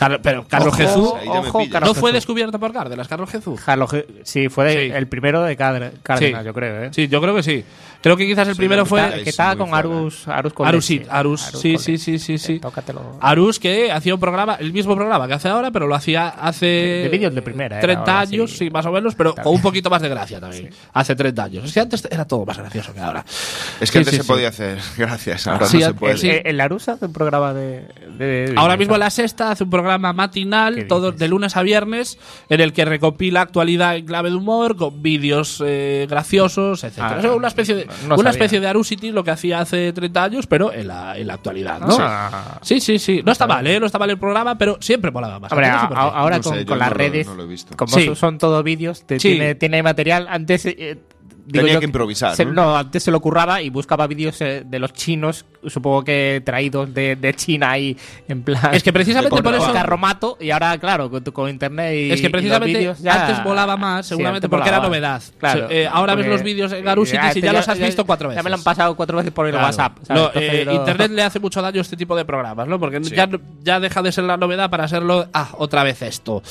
Car- 0.00 0.20
pero 0.22 0.46
Carlos 0.48 0.68
Ojo, 0.68 0.76
Jesús 0.78 1.12
ojo. 1.28 1.58
Carlos 1.70 1.90
no 1.90 1.94
fue 1.94 2.10
Jesús. 2.10 2.12
descubierto 2.14 2.58
por 2.58 2.72
Cárdenas, 2.72 3.06
Carlos 3.06 3.28
Jesús. 3.30 3.60
Carlos 3.60 3.90
Je- 3.90 4.06
sí, 4.24 4.48
fue 4.48 4.64
de- 4.64 4.86
Sí. 4.88 4.92
el 4.96 5.06
primero 5.08 5.42
de 5.42 5.56
Cárdenas, 5.56 5.92
Sí. 6.18 6.32
yo 6.42 6.54
creo. 6.54 6.84
¿eh? 6.84 6.88
Sí, 6.92 7.06
yo 7.08 7.20
creo 7.20 7.34
que 7.34 7.42
sí. 7.42 7.64
Creo 8.02 8.16
que 8.16 8.26
quizás 8.26 8.48
el 8.48 8.54
Sí, 8.54 8.58
primero 8.58 8.86
fue 8.86 9.06
que 9.10 9.20
es 9.20 9.28
estaba 9.28 9.56
con. 9.56 9.74
Arus 9.74 10.26
Arus 10.26 10.54
con 10.54 10.66
Arus, 10.66 10.86
sí, 10.86 11.02
Arus, 11.10 11.42
sí, 11.42 11.76
sí, 11.76 11.98
sí, 11.98 12.18
sí, 12.18 12.38
sí. 12.38 12.54
Eh, 12.54 12.60
tócatelo. 12.60 13.18
Arus 13.20 13.58
que 13.60 13.92
hacía 13.92 14.14
un 14.14 14.20
programa, 14.20 14.54
el 14.58 14.72
mismo 14.72 14.96
programa 14.96 15.28
que 15.28 15.34
hace 15.34 15.48
ahora, 15.48 15.70
pero 15.70 15.86
lo 15.86 15.94
hacía 15.94 16.28
hace 16.28 16.64
De 16.64 17.08
vídeos 17.12 17.34
de 17.34 17.42
primera, 17.42 17.76
era 17.76 17.82
30 17.82 18.00
ahora, 18.12 18.20
años, 18.20 18.50
sí. 18.52 18.56
sí, 18.56 18.70
más 18.70 18.86
o 18.86 18.92
menos, 18.92 19.14
pero 19.14 19.34
con 19.34 19.52
un 19.54 19.60
poquito 19.60 19.90
más 19.90 20.00
de 20.00 20.08
gracia 20.08 20.40
también. 20.40 20.70
Hace 20.94 21.14
30 21.14 21.44
años. 21.44 21.64
Es 21.66 21.74
que 21.74 21.80
antes 21.80 22.08
era 22.10 22.24
todo 22.24 22.46
más 22.46 22.56
gracioso 22.56 22.94
que 22.94 23.00
ahora. 23.00 23.22
es 23.28 23.88
Sí, 23.90 23.92
que 23.92 23.98
antes 23.98 24.10
sí, 24.12 24.16
se 24.16 24.22
sí. 24.22 24.28
podía 24.28 24.48
hacer. 24.48 24.78
Gracias. 24.96 25.46
Ahora 25.46 25.66
Sí, 25.66 25.76
no 25.76 25.80
se 25.80 25.86
antes- 25.88 26.00
puede. 26.00 26.36
Eh, 26.36 26.42
el 26.46 26.58
Arus 26.62 26.88
hace 26.88 27.04
un 27.04 27.12
programa 27.12 27.52
de. 27.52 27.84
de- 28.16 28.46
de- 28.48 28.54
Ahora 28.56 28.74
de- 28.74 28.78
mismo 28.78 28.96
la 28.96 29.10
sexta 29.10 29.50
hace 29.50 29.64
un 29.64 29.68
programa 29.70 29.89
¿Qué 29.98 30.12
matinal, 30.12 30.86
todo 30.86 31.06
dices? 31.12 31.20
de 31.20 31.28
lunes 31.28 31.56
a 31.56 31.62
viernes, 31.62 32.18
en 32.48 32.60
el 32.60 32.72
que 32.72 32.84
recopila 32.84 33.40
actualidad 33.42 33.96
en 33.96 34.06
clave 34.06 34.30
de 34.30 34.36
humor, 34.36 34.76
con 34.76 35.02
vídeos 35.02 35.62
eh, 35.64 36.06
graciosos, 36.08 36.84
etc. 36.84 36.98
Ah, 37.00 37.16
Es 37.18 37.24
una 37.26 37.48
especie 37.48 37.74
de, 37.74 37.88
no 38.06 38.16
una 38.16 38.30
especie 38.30 38.60
de 38.60 38.66
Arusity, 38.68 39.10
lo 39.12 39.24
que 39.24 39.30
hacía 39.30 39.60
hace 39.60 39.92
30 39.92 40.24
años, 40.24 40.46
pero 40.46 40.72
en 40.72 40.88
la, 40.88 41.16
en 41.18 41.26
la 41.26 41.34
actualidad, 41.34 41.80
¿no? 41.80 41.96
Ah. 41.98 42.58
Sí, 42.62 42.80
sí, 42.80 42.98
sí. 42.98 43.22
No 43.24 43.32
está 43.32 43.46
mal, 43.46 43.66
¿eh? 43.66 43.78
No 43.80 43.86
está 43.86 43.98
mal 43.98 44.10
el 44.10 44.18
programa, 44.18 44.56
pero 44.58 44.76
siempre 44.80 45.10
molaba 45.10 45.38
más. 45.38 45.52
Hombre, 45.52 45.66
a- 45.66 45.80
ahora 45.86 46.36
No 46.38 46.42
con, 46.42 46.56
las 46.56 46.66
no 46.66 46.76
lo- 46.76 46.90
redes, 46.94 47.26
lo 47.26 47.76
como 47.76 47.96
Sí. 47.96 48.14
son- 48.14 48.38
todos 48.38 48.62
vídeos, 48.64 49.04
te- 49.06 49.18
Sí. 49.20 49.30
tiene, 49.30 49.54
tiene 49.54 49.82
material. 49.82 50.26
Antes. 50.28 50.66
eh, 50.66 50.98
digo 51.50 51.62
Tenía 51.64 51.74
yo 51.74 51.80
que 51.80 51.86
improvisar, 51.86 52.34
se- 52.36 52.44
¿no? 52.44 52.76
antes 52.76 53.02
se 53.02 53.10
lo 53.10 53.20
curraba 53.20 53.60
y 53.62 53.70
buscaba 53.70 54.06
vídeos 54.06 54.40
eh, 54.40 54.62
de 54.64 54.78
los 54.78 54.92
chinos, 54.92 55.44
supongo 55.66 56.04
que 56.04 56.42
traídos 56.44 56.92
de, 56.94 57.16
de 57.16 57.34
China 57.34 57.70
ahí, 57.72 57.96
en 58.28 58.42
plan. 58.42 58.74
Es 58.74 58.82
que 58.82 58.92
precisamente 58.92 59.42
por 59.42 59.54
eso- 59.54 59.72
carromato, 59.72 60.36
y 60.40 60.50
ahora, 60.50 60.78
claro, 60.78 61.10
con, 61.10 61.22
con 61.24 61.48
internet 61.50 61.94
y. 61.94 62.10
Es 62.12 62.20
que 62.20 62.26
y 62.26 62.30
los 62.30 62.32
precisamente 62.32 62.78
vídeos 62.78 62.98
ya- 63.00 63.26
antes 63.26 63.44
volaba 63.44 63.76
más, 63.76 64.06
seguramente 64.06 64.48
porque 64.48 64.68
era 64.68 64.80
novedad. 64.80 65.22
Claro. 65.38 65.66
Eh, 65.70 65.88
ahora 65.90 66.14
ves 66.14 66.26
los 66.26 66.42
vídeos 66.42 66.72
en 66.72 66.84
Garusity 66.84 67.18
y 67.24 67.28
este 67.28 67.40
ya 67.40 67.52
los 67.52 67.68
has 67.68 67.78
visto 67.78 68.04
cuatro 68.06 68.32
Ya 68.32 68.42
me 68.42 68.50
lo 68.50 68.54
han 68.54 68.60
veces. 68.60 68.64
pasado 68.64 68.94
cuatro 68.96 69.16
veces 69.16 69.32
por 69.32 69.46
el 69.46 69.52
Claro. 69.52 69.66
WhatsApp. 69.66 69.98
¿sabes? 70.04 70.22
No, 70.22 70.28
Entonces 70.28 70.52
eh, 70.54 70.64
lo- 70.64 70.72
Internet 70.74 71.10
le 71.14 71.22
hace 71.22 71.40
mucho 71.40 71.60
daño 71.62 71.78
a 71.78 71.82
este 71.82 71.96
tipo 71.96 72.16
de 72.16 72.24
programas, 72.24 72.68
¿no? 72.68 72.78
Porque 72.78 73.02
Sí. 73.04 73.14
ya, 73.14 73.28
ya 73.62 73.80
deja 73.80 74.02
de 74.02 74.12
ser 74.12 74.24
la 74.24 74.36
novedad 74.36 74.70
para 74.70 74.86
serlo. 74.88 75.28
Ah, 75.32 75.48
otra 75.58 75.82
vez 75.82 76.00
esto. 76.02 76.42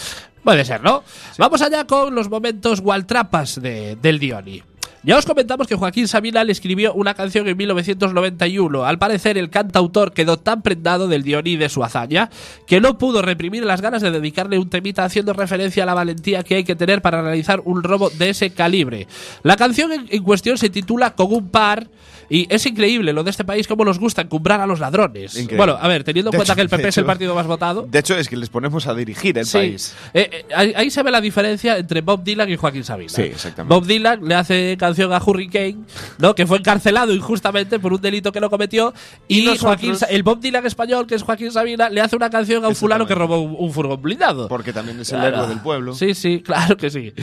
Puede 0.44 0.63
ser, 0.65 0.82
¿no? 0.82 1.03
Vamos 1.38 1.62
allá 1.62 1.86
con 1.86 2.15
los 2.15 2.29
momentos 2.29 2.79
Waltrapas 2.79 3.62
de, 3.62 3.98
del 4.01 4.20
Dioni. 4.20 4.63
Ya 5.01 5.18
os 5.18 5.25
comentamos 5.25 5.65
que 5.68 5.75
Joaquín 5.75 6.08
Sabina 6.10 6.44
le 6.44 6.51
escribió 6.51 6.94
una 6.94 7.13
canción 7.13 7.48
en 7.48 7.56
1991. 7.56 8.84
Al 8.86 9.00
parecer, 9.00 9.38
el 9.38 9.50
cantautor 9.50 10.12
quedó 10.13 10.38
tan 10.38 10.62
prendado 10.62 11.08
del 11.08 11.24
Dioni 11.24 11.51
y 11.51 11.58
de 11.58 11.70
su 11.70 11.84
hazaña 11.84 12.29
que 12.68 12.82
no 12.82 12.98
pudo 12.98 13.22
reprimir 13.22 13.63
las 13.63 13.79
ganas 13.82 14.01
de 14.01 14.12
dedicarle 14.12 14.60
un 14.60 14.70
temita 14.70 15.06
haciendo 15.06 15.32
referencia 15.34 15.84
a 15.84 15.86
la 15.86 15.94
valentía 15.94 16.44
que 16.44 16.56
hay 16.56 16.63
que 16.65 16.75
tener 16.75 17.01
para 17.01 17.22
realizar 17.22 17.62
un 17.63 17.82
robo 17.82 18.10
de 18.10 18.29
ese 18.32 18.50
calibre. 18.50 19.08
La 19.44 19.56
canción 19.56 19.91
en, 20.10 20.24
cuestión 20.24 20.58
se 20.58 20.70
titula 20.70 21.15
Con 21.15 21.34
un 21.34 21.50
par. 21.50 21.88
Y 22.32 22.46
es 22.53 22.63
increíble 22.68 23.12
lo 23.12 23.24
de 23.24 23.32
este 23.32 23.44
país, 23.44 23.68
cómo 23.68 23.84
nos 23.84 23.98
gusta 23.98 24.22
encumbrar 24.22 24.62
a 24.62 24.68
los 24.68 24.79
ladrones. 24.79 25.32
Increíble. 25.34 25.58
Bueno, 25.58 25.77
a 25.82 25.88
ver, 25.88 26.03
teniendo 26.03 26.29
en 26.29 26.34
De 26.34 26.38
cuenta 26.38 26.53
hecho- 26.53 26.58
que 26.58 26.62
el 26.62 26.70
PP 26.70 26.88
es 26.89 26.98
el 27.00 27.06
partido 27.06 27.34
más 27.34 27.48
votado. 27.48 27.88
De 27.89 27.98
hecho, 27.98 28.15
es 28.15 28.29
que 28.29 28.38
les 28.38 28.50
ponemos 28.50 28.86
a 28.86 28.94
dirigir 28.94 29.36
el 29.39 29.48
Sí. 29.48 29.58
país. 29.58 29.96
Eh, 30.13 30.29
eh, 30.32 30.46
ahí, 30.56 30.74
ahí 30.75 30.91
se 30.91 31.01
ve 31.01 31.10
la 31.10 31.22
diferencia 31.22 31.75
entre 31.79 32.01
Bob 32.01 32.24
Dylan 32.24 32.48
y 32.51 32.56
Joaquín 32.56 32.84
Sabina. 32.84 33.10
Sí, 33.10 33.24
exactamente. 33.24 33.74
Bob 33.74 33.84
Dylan 33.88 34.20
le 34.27 34.36
hace 34.36 34.77
canción 34.89 35.13
a 35.13 35.22
Hurricane, 35.24 35.77
¿no? 36.17 36.34
que 36.36 36.46
fue 36.48 36.58
encarcelado 36.58 37.13
injustamente 37.13 37.79
por 37.79 37.93
un 37.93 38.01
delito 38.01 38.31
que 38.31 38.39
no 38.39 38.50
cometió. 38.50 38.93
Y, 39.27 39.48
Y 39.50 39.58
Joaquín, 39.58 39.93
el 40.10 40.24
Bob 40.24 40.39
Dylan 40.39 40.65
español, 40.65 41.05
que 41.08 41.15
es 41.15 41.22
Joaquín 41.24 41.51
Sabina, 41.51 41.89
le 41.89 42.01
hace 42.01 42.15
una 42.15 42.29
canción 42.29 42.65
a 42.65 42.67
un 42.69 42.75
fulano 42.75 43.05
que 43.05 43.15
robó 43.15 43.39
un, 43.39 43.55
un 43.58 43.72
furgón 43.72 44.01
blindado. 44.01 44.48
Porque 44.48 44.74
también 44.74 45.00
es 45.00 45.12
el 45.12 45.19
Claro. 45.19 45.36
héroe 45.38 45.48
del 45.50 45.60
pueblo. 45.62 45.93
Sí, 45.93 46.13
sí, 46.15 46.41
claro 46.43 46.75
que 46.77 46.89
sí. 46.89 47.13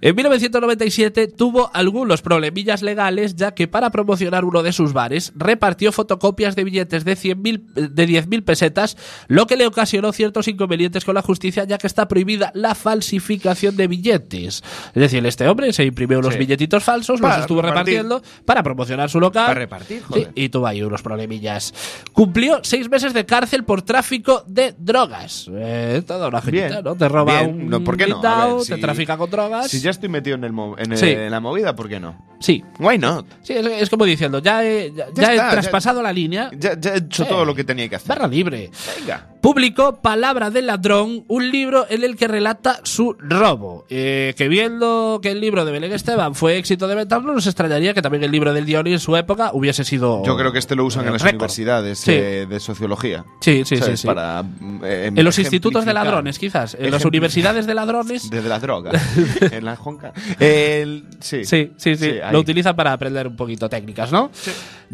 En 0.00 0.14
1997 0.16 1.28
tuvo 1.28 1.70
algunos 1.72 2.22
problemillas 2.22 2.82
legales, 2.82 3.36
ya 3.36 3.52
que 3.54 3.68
para 3.68 3.90
promocionar 3.90 4.44
uno 4.44 4.62
de 4.62 4.72
sus 4.72 4.92
bares 4.92 5.32
repartió 5.36 5.92
fotocopias 5.92 6.56
de 6.56 6.64
billetes 6.64 7.04
de, 7.04 7.16
100.000 7.16 7.90
de 7.90 8.08
10.000 8.08 8.44
pesetas, 8.44 8.96
lo 9.28 9.46
que 9.46 9.56
le 9.56 9.66
ocasionó 9.66 10.12
ciertos 10.12 10.48
inconvenientes 10.48 11.04
con 11.04 11.14
la 11.14 11.22
justicia, 11.22 11.64
ya 11.64 11.78
que 11.78 11.86
está 11.86 12.08
prohibida 12.08 12.50
la 12.54 12.74
falsificación 12.74 13.76
de 13.76 13.86
billetes. 13.88 14.62
Es 14.94 15.00
decir, 15.00 15.24
este 15.26 15.46
hombre 15.48 15.72
se 15.72 15.84
imprimió 15.84 16.18
unos 16.18 16.34
Sí. 16.34 16.38
billetitos 16.38 16.82
falsos, 16.82 17.03
los 17.12 17.20
Para 17.20 17.40
estuvo 17.42 17.60
repartir. 17.62 17.94
repartiendo 17.98 18.22
para 18.44 18.62
promocionar 18.62 19.08
su 19.10 19.20
local. 19.20 19.46
Para 19.46 19.60
repartir, 19.60 20.02
joder. 20.02 20.24
Sí, 20.26 20.30
y 20.34 20.48
tuvo 20.48 20.66
ahí 20.66 20.82
unos 20.82 21.02
problemillas. 21.02 21.72
Cumplió 22.12 22.60
seis 22.62 22.88
meses 22.88 23.12
de 23.14 23.24
cárcel 23.26 23.64
por 23.64 23.82
tráfico 23.82 24.42
de 24.46 24.74
drogas. 24.78 25.48
Eh, 25.52 26.02
toda 26.06 26.28
una 26.28 26.40
joyita, 26.40 26.82
¿no? 26.82 26.94
Te 26.96 27.08
roba 27.08 27.40
bien. 27.42 27.54
un 27.62 27.68
No, 27.68 27.82
¿por 27.84 27.96
qué 27.96 28.06
no? 28.06 28.20
Ver, 28.20 28.58
te 28.66 28.74
si- 28.76 28.80
trafica 28.80 29.16
con 29.16 29.30
drogas. 29.30 29.70
Si 29.70 29.80
ya 29.80 29.90
estoy 29.90 30.08
metido 30.08 30.36
en, 30.36 30.44
el 30.44 30.52
en, 30.78 30.92
el- 30.92 30.98
Sí. 30.98 31.08
en 31.08 31.30
la 31.30 31.40
movida, 31.40 31.74
¿por 31.74 31.88
qué 31.88 32.00
no? 32.00 32.24
Sí, 32.40 32.62
Why 32.78 32.98
not? 32.98 33.26
sí 33.42 33.54
es, 33.54 33.64
es 33.66 33.90
como 33.90 34.04
diciendo, 34.04 34.38
ya 34.40 34.62
he, 34.64 34.92
ya, 34.94 35.06
Ya 35.14 35.22
ya 35.22 35.28
he 35.32 35.34
está, 35.36 35.46
ya- 35.46 35.50
traspasado 35.50 36.02
la 36.02 36.12
línea. 36.12 36.50
Ya, 36.58 36.72
he 36.72 36.98
hecho 36.98 37.24
todo 37.26 37.44
lo 37.44 37.54
que 37.54 37.64
tenía 37.64 37.88
que 37.88 37.96
hacer. 37.96 38.08
Barra 38.08 38.26
libre. 38.26 38.70
Venga. 39.00 39.28
Publicó 39.44 40.00
Palabra 40.00 40.48
del 40.48 40.68
Ladrón, 40.68 41.26
un 41.28 41.50
libro 41.50 41.84
en 41.90 42.02
el 42.02 42.16
que 42.16 42.26
relata 42.28 42.80
su 42.82 43.12
robo. 43.18 43.84
Eh, 43.90 44.32
que 44.38 44.48
viendo 44.48 45.20
que 45.22 45.32
el 45.32 45.40
libro 45.42 45.66
de 45.66 45.72
Belén 45.72 45.92
Esteban 45.92 46.34
fue 46.34 46.56
éxito 46.56 46.88
de 46.88 46.94
ventas, 46.94 47.22
no 47.22 47.34
nos 47.34 47.46
extrañaría 47.46 47.92
que 47.92 48.00
también 48.00 48.24
el 48.24 48.30
libro 48.32 48.54
del 48.54 48.64
Dioni 48.64 48.94
en 48.94 48.98
su 49.00 49.14
época 49.18 49.50
hubiese 49.52 49.84
sido. 49.84 50.24
Yo 50.24 50.38
creo 50.38 50.50
que 50.50 50.58
este 50.58 50.74
lo 50.74 50.86
usan 50.86 51.04
en 51.04 51.12
las 51.12 51.20
récord. 51.20 51.34
universidades 51.42 51.98
Sí. 51.98 52.12
eh, 52.12 52.46
de 52.48 52.58
sociología. 52.58 53.26
Sí, 53.42 53.64
sí, 53.66 53.76
sí, 53.76 53.82
¿Sabes? 53.82 54.00
sí. 54.00 54.06
Para, 54.06 54.42
eh, 54.82 55.10
En 55.14 55.22
los 55.22 55.38
institutos 55.38 55.84
de 55.84 55.92
ladrones, 55.92 56.38
quizás. 56.38 56.74
En 56.80 56.90
las 56.90 57.04
universidades 57.04 57.66
de 57.66 57.74
ladrones. 57.74 58.30
De 58.30 58.40
la 58.40 58.58
droga. 58.58 58.92
en 59.42 59.62
la 59.66 59.76
jonca. 59.76 60.14
El- 60.40 61.04
sí. 61.20 61.44
Sí, 61.44 61.70
sí, 61.76 61.96
sí. 61.96 62.12
Lo 62.32 62.40
utilizan 62.40 62.74
para 62.74 62.94
aprender 62.94 63.26
un 63.28 63.36
poquito 63.36 63.68
técnicas, 63.68 64.10
¿no? 64.10 64.30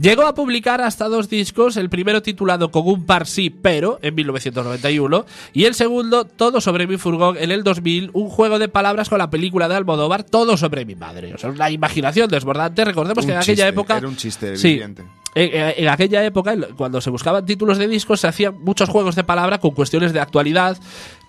Llegó 0.01 0.23
a 0.27 0.35
publicar 0.35 0.81
hasta 0.81 1.09
dos 1.09 1.29
discos, 1.29 1.77
el 1.77 1.89
primero 1.91 2.23
titulado 2.23 2.71
Con 2.71 2.87
un 2.87 3.05
par 3.07 3.27
sí, 3.27 3.51
pero, 3.51 3.99
en 4.03 4.15
1991, 4.15 5.27
y 5.53 5.65
el 5.65 5.75
segundo, 5.75 6.25
Todo 6.25 6.61
sobre 6.61 6.87
mi 6.87 6.97
furgón, 6.97 7.37
en 7.39 7.51
el 7.51 7.63
2000, 7.65 8.11
un 8.13 8.29
juego 8.29 8.59
de 8.59 8.69
palabras 8.69 9.09
con 9.09 9.19
la 9.19 9.31
película 9.31 9.69
de 9.69 9.75
Almodóvar, 9.77 10.25
Todo 10.25 10.57
sobre 10.57 10.85
mi 10.85 10.95
madre. 10.95 11.35
O 11.35 11.39
sea, 11.39 11.51
una 11.51 11.71
imaginación 11.71 12.29
desbordante. 12.31 12.85
Recordemos 12.85 13.25
que 13.25 13.33
Un 13.33 13.37
en 13.37 13.43
aquella 13.43 13.55
chiste, 13.65 13.69
época... 13.69 13.99
Era 13.99 14.09
un 14.09 14.17
chiste 14.17 14.57
Sí. 14.57 14.81
En, 15.35 15.55
en- 15.55 15.75
en 15.85 15.89
aquella 15.89 16.25
época, 16.25 16.53
en- 16.55 16.67
cuando 16.77 17.01
se 17.01 17.09
buscaban 17.11 17.47
títulos 17.47 17.79
de 17.79 17.87
discos, 17.87 18.21
se 18.21 18.27
hacían 18.27 18.57
muchos 18.63 18.89
juegos 18.89 19.15
de 19.15 19.23
palabra 19.25 19.59
con 19.59 19.71
cuestiones 19.73 20.13
de 20.13 20.19
actualidad 20.21 20.77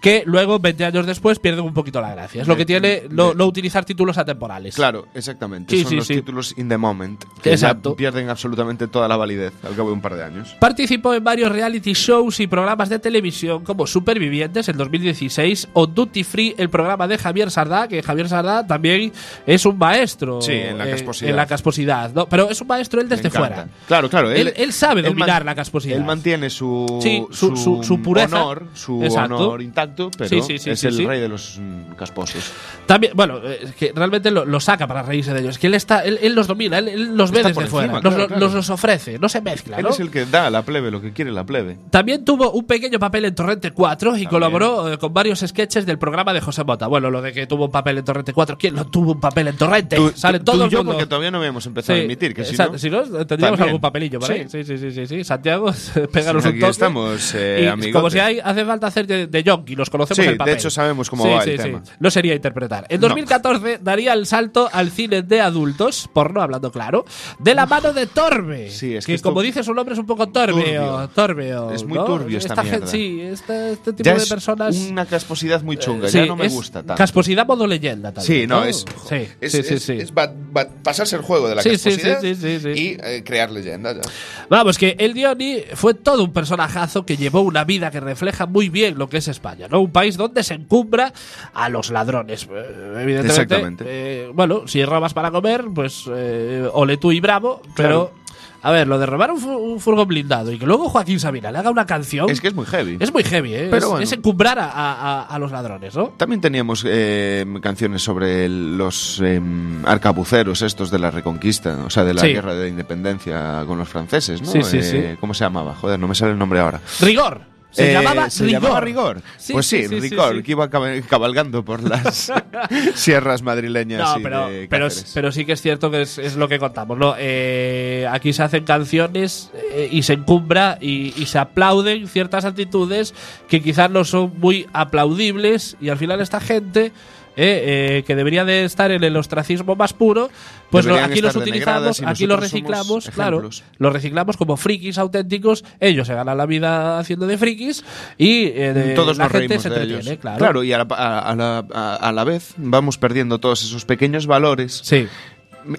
que 0.02 0.24
luego, 0.26 0.60
20 0.60 0.84
años 0.84 1.06
después, 1.06 1.40
pierden 1.40 1.64
un 1.64 1.74
poquito 1.74 2.02
la 2.02 2.12
gracia. 2.14 2.42
Es 2.42 2.48
lo 2.48 2.58
que 2.58 2.66
tiene 2.66 3.04
no, 3.12 3.30
utilizar 3.46 3.86
títulos 3.86 4.18
atemporales. 4.18 4.76
Claro, 4.76 5.08
exactamente. 5.14 5.74
Sí, 5.76 5.84
Son 5.84 5.90
sí, 5.92 5.96
los 5.98 6.08
sí. 6.08 6.16
títulos 6.16 6.54
in 6.58 6.68
the 6.68 6.78
moment. 6.78 7.24
Que 7.42 7.52
ya 7.52 7.54
Exacto. 7.54 7.96
pierden 7.96 8.30
absolutamente 8.30 8.88
toda 8.88 9.08
la 9.08 9.16
validez 9.16 9.54
al 9.64 9.76
cabo 9.76 9.90
de 9.90 9.94
un 9.94 10.02
par 10.02 10.16
de 10.16 10.24
años. 10.24 10.56
Participó 10.60 11.14
en 11.14 11.24
varios 11.24 11.52
reality 11.52 11.94
shows 11.94 12.40
y 12.40 12.48
programas 12.48 12.90
de 12.90 12.98
televisión 13.00 13.64
como 13.64 13.86
Supervivientes 13.86 14.68
en 14.70 14.78
2016 14.78 15.70
o 15.74 15.86
Duty 15.86 16.24
Free, 16.24 16.56
el 16.58 16.70
programa 16.72 17.08
de 17.08 17.20
Javier 17.20 17.52
Sardá, 17.52 17.88
que 17.88 18.02
Javier 18.02 18.28
Sardá 18.28 18.66
también 18.66 19.12
es 19.46 19.66
un 19.68 19.78
maestro 19.78 20.42
Sí, 20.42 20.54
en 20.54 20.80
la 20.80 20.88
eh, 20.88 20.92
casposidad. 20.92 21.30
en 21.30 21.36
la 21.36 21.46
casposidad, 21.46 22.12
¿no? 22.14 22.26
Pero 22.26 22.50
es 22.50 22.60
un 22.60 22.68
maestro 22.68 23.02
él 23.02 23.08
desde 23.08 23.30
fuera. 23.30 23.68
Claro, 23.88 24.10
claro. 24.10 24.32
Él- 24.32 24.52
él 24.58 24.74
sabe 24.74 25.04
dominar 25.04 25.46
la 25.46 25.54
casposidad. 25.54 25.96
Él 25.98 26.04
mantiene 26.06 26.50
su, 26.50 27.00
Sí, 27.04 27.24
su- 27.32 27.56
su- 27.56 27.84
su 27.84 28.02
pureza. 28.02 28.42
honor, 28.44 28.66
su 28.74 29.04
Exacto. 29.04 29.36
honor 29.36 29.62
intacto, 29.62 29.91
pero 29.96 30.30
Sí, 30.30 30.42
sí, 30.42 30.58
sí, 30.58 30.70
es 30.72 30.84
el 30.84 31.06
rey 31.08 31.20
de 31.20 31.28
los 31.28 31.58
mm, 31.60 31.94
casposos. 31.96 32.52
También, 32.86 33.14
bueno, 33.16 33.40
eh, 33.44 33.60
es 33.64 33.76
que 33.76 33.92
realmente 33.96 34.32
lo, 34.32 34.46
lo 34.46 34.60
saca 34.60 34.88
para 34.88 35.02
reírse 35.04 35.34
de 35.34 35.40
ellos. 35.42 35.52
Es 35.52 35.60
que 35.60 35.68
él 35.68 35.74
está, 35.74 36.04
él, 36.04 36.20
él 36.22 36.34
los 36.34 36.48
domina, 36.48 36.78
él, 36.80 36.88
él 36.88 37.16
los 37.18 37.32
ve 37.32 37.44
desde 37.44 37.66
fuera, 37.66 37.86
encima, 37.88 38.02
nos, 38.02 38.14
claro, 38.14 38.28
claro. 38.28 38.40
nos 38.46 38.54
los 38.54 38.70
ofrece, 38.70 39.20
no 39.20 39.30
se 39.30 39.42
mezcla, 39.42 39.78
Él 39.78 39.84
¿no? 39.84 39.90
es 39.90 40.00
el 40.00 40.10
que 40.12 40.26
da 40.26 40.48
a 40.48 40.50
la 40.50 40.62
plebe 40.64 40.92
lo 40.92 41.02
que 41.02 41.12
quiere 41.14 41.32
la 41.32 41.44
plebe. 41.46 41.78
También 41.90 42.24
tuvo 42.26 42.52
un 42.52 42.66
pequeño 42.66 43.00
papel 43.00 43.26
en 43.26 43.36
Torrente 43.36 43.72
4 43.72 44.18
y 44.18 44.26
colaboró 44.28 44.92
eh, 44.92 44.98
con 44.98 45.14
varios 45.14 45.40
sketches 45.40 45.86
del 45.86 45.98
programa 45.98 46.34
de 46.34 46.42
José 46.42 46.64
Mota. 46.64 46.88
Bueno, 46.88 47.10
lo 47.10 47.22
de 47.22 47.34
que 47.34 47.48
tuvo 47.48 47.66
un 47.66 47.72
papel 47.72 47.98
en 48.00 48.06
Torrente 48.06 48.34
4, 48.34 48.58
¿quién 48.58 48.76
no 48.76 48.86
tuvo 48.88 49.14
un 49.14 49.20
papel 49.20 49.48
en 49.48 49.58
Torrente? 49.58 49.96
Tú, 49.96 50.12
Sale 50.16 50.40
tú- 50.40 50.46
todo 50.46 50.58
tú 50.60 50.64
el 50.66 50.70
yo, 50.70 50.78
mundo. 50.80 50.94
porque 50.94 51.06
todavía 51.08 51.32
no 51.32 51.38
habíamos 51.40 51.66
empezado 51.66 51.98
a 52.00 52.02
emitir, 52.02 52.34
que 52.34 52.44
si 52.46 52.56
no... 52.58 52.78
si 52.78 52.90
no, 52.90 53.02
tendríamos 53.04 53.28
También. 53.28 53.62
algún 53.64 53.82
papelillo 53.82 54.20
ahí. 54.28 54.46
Sí. 54.50 54.64
Sí, 54.64 54.78
sí, 54.78 54.92
sí, 54.92 55.08
sí. 55.08 55.24
Santiago, 55.24 55.72
péganos 56.12 56.46
un 56.46 56.60
toque. 56.60 56.70
estamos, 56.72 57.34
eh, 57.36 57.62
Y 57.64 57.68
amigote. 57.68 57.92
como 57.94 58.10
si 58.10 58.20
hay, 58.20 58.40
hace 58.44 58.66
falta 58.66 58.88
hacer 58.88 59.08
de, 59.08 59.28
de 59.28 59.44
nos 59.82 59.90
conocemos 59.90 60.24
Sí, 60.24 60.30
el 60.32 60.38
papel. 60.38 60.54
de 60.54 60.60
hecho 60.60 60.70
sabemos 60.70 61.10
cómo 61.10 61.24
Sí, 61.26 61.30
va 61.32 61.44
sí, 61.44 61.50
el 61.52 61.58
tema. 61.58 61.84
No 62.00 62.12
sería 62.12 62.36
interpretar. 62.36 62.86
En 62.90 63.02
No. 63.02 63.08
2014 63.08 63.80
daría 63.82 64.14
el 64.14 64.26
salto 64.26 64.70
al 64.72 64.92
cine 64.92 65.22
de 65.24 65.42
adultos, 65.42 66.08
porno 66.14 66.42
hablando 66.42 66.72
claro, 66.72 67.04
de 67.40 67.56
la 67.56 67.66
mano 67.66 67.92
de 67.94 68.06
Torbe. 68.08 68.70
Sí, 68.70 68.96
es 68.96 69.06
que, 69.06 69.12
que 69.12 69.16
esto- 69.16 69.30
como 69.30 69.42
dice 69.42 69.64
su 69.64 69.74
nombre 69.74 69.94
es 69.94 70.00
un 70.00 70.06
poco 70.06 70.28
torbeo. 70.30 71.10
Torbeo. 71.10 71.72
Es 71.72 71.84
muy 71.84 71.98
¿no? 71.98 72.06
turbio 72.06 72.38
esta 72.38 72.54
Esta 72.54 72.64
mierda. 72.64 72.88
Sí, 72.88 73.20
este, 73.22 73.72
este 73.74 73.94
tipo 73.94 74.04
Ya 74.06 74.14
de 74.16 74.24
es 74.24 74.30
personas. 74.30 74.76
una 74.78 75.06
casposidad 75.06 75.62
muy 75.64 75.78
chunga, 75.78 76.08
Sí, 76.10 76.20
ya 76.20 76.26
no 76.28 76.36
me 76.36 76.46
es 76.46 76.54
gusta 76.54 76.80
tanto. 76.84 76.96
Casposidad 76.96 77.46
modo 77.48 77.66
leyenda 77.66 78.12
también. 78.14 78.42
Sí, 78.42 78.48
no, 78.48 78.64
es, 78.64 78.86
Sí, 79.10 79.28
es, 79.42 79.54
es- 79.56 79.90
es 79.90 80.12
va- 80.14 80.32
va- 80.56 80.68
pasarse 80.84 81.16
el 81.16 81.22
juego 81.24 81.50
de 81.50 81.56
la 81.56 81.64
casposidad 81.64 82.22
y 82.24 82.98
eh, 83.04 83.24
crear 83.26 83.50
leyendas. 83.52 83.96
ya. 83.96 84.02
Vamos, 84.50 84.78
que 84.78 84.96
el 85.00 85.14
Dioni 85.14 85.64
fue 85.74 85.94
todo 85.94 86.24
un 86.24 86.34
personajazo 86.34 87.06
que 87.06 87.18
llevó 87.18 87.42
una 87.42 87.64
vida 87.64 87.90
que 87.92 88.00
refleja 88.00 88.46
muy 88.46 88.70
bien 88.70 88.98
lo 88.98 89.10
que 89.10 89.18
es 89.18 89.28
España, 89.28 89.68
¿no? 89.72 89.80
Un 89.82 89.92
país 89.92 90.18
donde 90.18 90.44
se 90.44 90.54
encumbra 90.56 91.14
a 91.54 91.70
los 91.70 91.90
ladrones. 91.90 92.44
Eh, 92.52 92.94
Evidentemente. 93.02 93.28
Exactamente. 93.28 93.84
eh, 93.88 94.32
bueno, 94.34 94.68
si 94.68 94.84
robas 94.86 95.14
para 95.14 95.32
comer, 95.32 95.66
pues 95.74 96.06
eh, 96.14 96.68
ole 96.74 96.98
tú 96.98 97.12
y 97.12 97.20
bravo, 97.20 97.62
pero. 97.76 98.20
A 98.64 98.70
ver, 98.70 98.88
lo 98.88 99.00
de 99.00 99.08
robar 99.08 99.32
un, 99.32 99.44
un 99.44 99.80
furgón 99.80 100.08
blindado 100.08 100.52
y 100.52 100.60
que 100.60 100.68
luego 100.68 100.88
Joaquín 100.88 101.20
Sabina 101.20 101.52
le 101.52 101.58
haga 101.58 101.72
una 101.72 101.88
canción. 101.88 102.30
Es 102.30 102.40
que 102.40 102.48
es 102.50 102.54
muy 102.54 102.68
heavy. 102.68 102.96
es 103.00 103.12
muy 103.12 103.24
heavy, 103.24 103.56
¿eh? 103.56 103.68
Pero 103.72 103.78
es, 103.78 103.86
bueno. 103.88 104.04
es 104.04 104.12
encumbrar 104.12 104.60
a, 104.60 104.70
a- 104.70 105.24
a 105.24 105.40
los 105.40 105.52
ladrones, 105.52 105.96
¿no? 105.96 106.10
También 106.10 106.42
teníamos 106.42 106.86
eh, 106.88 107.44
canciones 107.60 108.04
sobre 108.04 108.48
los 108.48 109.20
eh, 109.24 109.42
arcabuceros 109.84 110.62
estos 110.62 110.92
de 110.92 111.00
la 111.00 111.10
Reconquista, 111.10 111.76
o 111.86 111.90
sea, 111.90 112.04
de 112.04 112.14
la 112.14 112.22
Sí. 112.22 112.28
guerra 112.34 112.54
de 112.54 112.70
independencia 112.70 113.64
con 113.66 113.80
los 113.80 113.90
franceses, 113.90 114.42
¿no? 114.44 114.52
Sí, 114.52 114.62
sí, 114.62 114.78
Eh, 114.78 114.84
sí. 114.84 115.18
¿Cómo 115.20 115.34
se 115.34 115.44
llamaba? 115.44 115.74
Joder, 115.74 116.00
no 116.00 116.08
me 116.08 116.14
sale 116.14 116.34
el 116.34 116.38
nombre 116.38 116.60
ahora. 116.60 116.82
Rigor. 117.00 117.42
Se 117.72 117.90
Eh, 117.90 117.94
llamaba 117.94 118.30
¿se 118.30 118.44
Rigor. 118.44 118.62
llamaba 118.62 118.82
Rigor? 118.82 119.22
Sí, 119.38 119.54
pues 119.54 119.66
sí, 119.66 119.84
sí, 119.84 119.88
sí, 119.88 119.96
sí, 120.02 120.10
Rigor, 120.10 120.44
que 120.44 120.52
iba 120.52 120.70
cab- 120.70 121.06
cabalgando 121.08 121.64
por 121.64 121.82
las 121.82 122.32
sierras 122.96 123.42
madrileñas. 123.42 124.02
No, 124.14 124.20
y 124.20 124.24
pero, 124.24 124.50
de 124.50 124.68
pero, 125.14 125.32
sí 125.32 125.46
que 125.46 125.54
es 125.54 125.62
cierto 125.62 125.90
que 125.90 126.02
es, 126.02 126.18
es 126.18 126.36
lo 126.36 126.48
que 126.48 126.60
contamos, 126.60 126.98
¿no? 126.98 127.16
Eh, 127.18 128.08
aquí 128.12 128.34
se 128.34 128.44
hacen 128.44 128.66
canciones 128.66 129.52
eh, 129.74 129.88
y 129.92 130.04
se 130.04 130.14
encumbra 130.14 130.78
y, 130.82 131.14
y 131.16 131.26
se 131.28 131.40
aplauden 131.40 132.08
ciertas 132.08 132.46
actitudes 132.46 133.14
que 133.48 133.62
quizás 133.62 133.90
no 133.90 134.04
son 134.04 134.34
muy 134.38 134.68
aplaudibles 134.74 135.78
y 135.80 135.90
al 135.90 135.98
final 135.98 136.20
esta 136.22 136.40
gente 136.40 136.92
eh, 137.38 137.98
eh, 138.00 138.04
que 138.06 138.16
debería 138.16 138.44
de 138.46 138.66
estar 138.66 138.92
en 138.92 139.04
el 139.04 139.16
ostracismo 139.16 139.76
más 139.76 139.94
puro, 139.94 140.30
pues 140.70 140.86
aquí 140.88 141.22
los 141.22 141.36
utilizamos, 141.36 142.02
aquí 142.06 142.26
los 142.28 142.40
reciclamos, 142.40 143.10
claro, 143.10 143.50
los 143.78 143.94
reciclamos 143.94 144.38
como 144.38 144.58
frikis 144.58 144.98
auténticos, 144.98 145.64
ellos 145.80 146.08
se 146.08 146.14
ganan 146.14 146.38
la 146.38 146.46
vida 146.46 147.00
haciendo 147.00 147.28
de 147.28 147.38
frikis 147.38 147.84
y 148.18 148.46
eh, 148.48 148.74
de- 148.74 148.94
Todos 148.96 149.18
la 149.18 149.26
nos 149.26 149.32
gente 149.34 149.60
se 149.60 149.68
entretiene, 149.70 150.02
ellos. 150.02 150.20
claro. 150.20 150.64
y 150.64 150.74
a 150.74 150.78
la, 150.80 150.88
a- 150.90 151.36
la- 151.36 151.98
a- 152.00 152.12
la 152.12 152.24
vez 152.24 152.54
vamos 152.58 152.98
perdiendo 152.98 153.40
todos 153.40 153.64
esos 153.64 153.86
pequeños 153.86 154.28
valores. 154.28 154.82
Sí, 154.84 155.08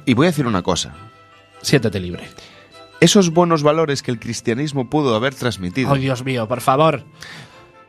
Y 0.07 0.15
voy 0.15 0.27
a 0.27 0.31
decir 0.31 0.47
una 0.47 0.63
cosa. 0.63 0.95
siéntete 1.61 2.01
libre. 2.01 2.29
Esos 3.01 3.31
buenos 3.31 3.63
valores 3.65 4.03
que 4.03 4.11
el 4.13 4.21
cristianismo 4.21 4.89
pudo 4.89 5.15
haber 5.17 5.35
transmitido, 5.35 5.91
Oh, 5.91 5.97
Dios 5.97 6.25
mío, 6.25 6.47
por 6.47 6.61
favor. 6.61 7.03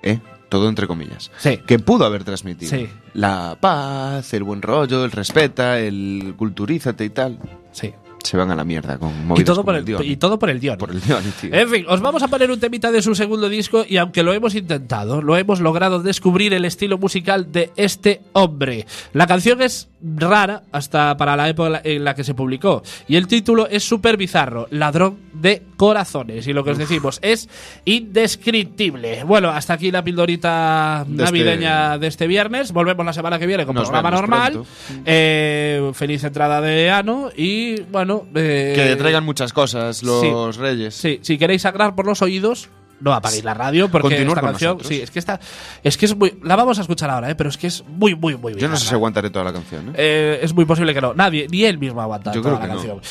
¿eh? 0.01 0.19
Todo 0.49 0.69
entre 0.69 0.87
comillas, 0.87 1.31
Sí. 1.37 1.57
que 1.65 1.79
pudo 1.79 2.05
haber 2.05 2.23
transmitido. 2.23 2.69
Sí. 2.69 2.87
La 3.13 3.57
paz, 3.59 4.33
el 4.33 4.43
buen 4.43 4.61
rollo, 4.61 5.03
el 5.05 5.11
respeta, 5.11 5.79
el 5.79 6.33
culturízate 6.37 7.05
y 7.05 7.09
tal, 7.09 7.39
Sí. 7.71 7.91
se 8.23 8.37
van 8.37 8.49
a 8.51 8.55
la 8.55 8.63
mierda 8.63 8.97
con 8.97 9.09
Y 9.09 9.25
movidas 9.25 9.45
todo, 9.47 9.55
como 9.57 9.65
por 9.65 9.75
el, 9.75 9.83
Dion. 9.85 10.01
y 10.05 10.15
todo 10.15 10.39
por 10.39 10.49
el 10.49 10.59
Dion. 10.61 10.77
Por 10.77 10.91
el 10.91 11.01
Dion, 11.01 11.21
tío. 11.41 11.53
En 11.53 11.67
fin, 11.69 11.85
os 11.89 11.99
vamos 11.99 12.23
a 12.23 12.29
poner 12.29 12.49
un 12.51 12.59
temita 12.59 12.89
de 12.91 13.01
su 13.01 13.15
segundo 13.15 13.49
disco 13.49 13.83
y 13.87 13.97
aunque 13.97 14.23
lo 14.23 14.31
hemos 14.31 14.55
intentado, 14.55 15.21
lo 15.21 15.35
hemos 15.35 15.59
logrado 15.59 16.01
descubrir 16.01 16.53
el 16.53 16.63
estilo 16.65 16.97
musical 16.97 17.51
de 17.51 17.71
este 17.75 18.21
hombre. 18.31 18.85
La 19.11 19.27
canción 19.27 19.61
es 19.61 19.89
rara 20.01 20.63
hasta 20.71 21.17
para 21.17 21.35
la 21.35 21.49
época 21.49 21.81
en 21.83 22.03
la 22.05 22.15
que 22.15 22.23
se 22.23 22.33
publicó 22.33 22.81
y 23.09 23.17
el 23.17 23.27
título 23.27 23.67
es 23.67 23.83
súper 23.83 24.15
bizarro, 24.15 24.67
Ladrón 24.71 25.17
de 25.33 25.61
Corazones. 25.83 26.47
Y 26.47 26.53
lo 26.53 26.63
que 26.63 26.71
os 26.71 26.77
decimos 26.77 27.19
es 27.21 27.49
indescriptible. 27.83 29.23
Bueno, 29.25 29.49
hasta 29.49 29.73
aquí 29.73 29.91
la 29.91 30.01
pildorita 30.01 31.03
De 31.05 31.23
navideña 31.25 31.97
de 31.97 32.07
este 32.07 32.25
viernes. 32.25 32.71
Volvemos 32.71 33.05
la 33.05 33.11
semana 33.11 33.37
que 33.37 33.45
viene 33.47 33.65
con 33.65 33.75
Nos 33.75 33.89
programa 33.89 34.11
normal. 34.11 34.63
Eh, 35.05 35.91
feliz 35.93 36.23
entrada 36.23 36.61
de 36.61 36.89
ano 36.89 37.29
y 37.35 37.81
bueno... 37.83 38.25
eh, 38.33 38.73
Que 38.75 38.95
traigan 38.95 39.25
muchas 39.25 39.51
cosas 39.51 40.03
los 40.03 40.55
sí. 40.55 40.61
reyes. 40.61 40.95
Sí, 40.95 41.19
si 41.21 41.37
queréis 41.37 41.63
sangrar 41.63 41.95
por 41.95 42.05
los 42.05 42.21
oídos, 42.21 42.69
no 42.99 43.13
apaguéis 43.13 43.43
la 43.43 43.53
radio 43.53 43.89
porque 43.89 44.21
esta 44.21 44.41
canción, 44.41 44.77
sí, 44.83 45.01
es 45.01 45.11
que 45.11 45.19
esta 45.19 45.39
es 45.83 45.97
que 45.97 46.05
es 46.05 46.15
muy 46.15 46.37
la 46.43 46.55
vamos 46.55 46.77
a 46.79 46.81
escuchar 46.81 47.09
ahora, 47.09 47.29
¿eh? 47.29 47.35
pero 47.35 47.49
es 47.49 47.57
que 47.57 47.67
es 47.67 47.83
muy 47.85 48.15
muy 48.15 48.35
muy 48.37 48.53
bien. 48.53 48.61
Yo 48.61 48.69
no 48.69 48.77
sé 48.77 48.87
si 48.87 48.93
aguantaré 48.93 49.29
toda 49.29 49.45
la 49.45 49.53
canción, 49.53 49.89
¿eh? 49.89 49.93
Eh, 49.97 50.39
es 50.41 50.53
muy 50.53 50.65
posible 50.65 50.93
que 50.93 51.01
no, 51.01 51.13
nadie 51.13 51.47
ni 51.49 51.65
él 51.65 51.77
mismo 51.77 52.01
aguanta 52.01 52.31
Yo 52.33 52.41
toda 52.41 52.59
la 52.59 52.67
canción. 52.67 53.01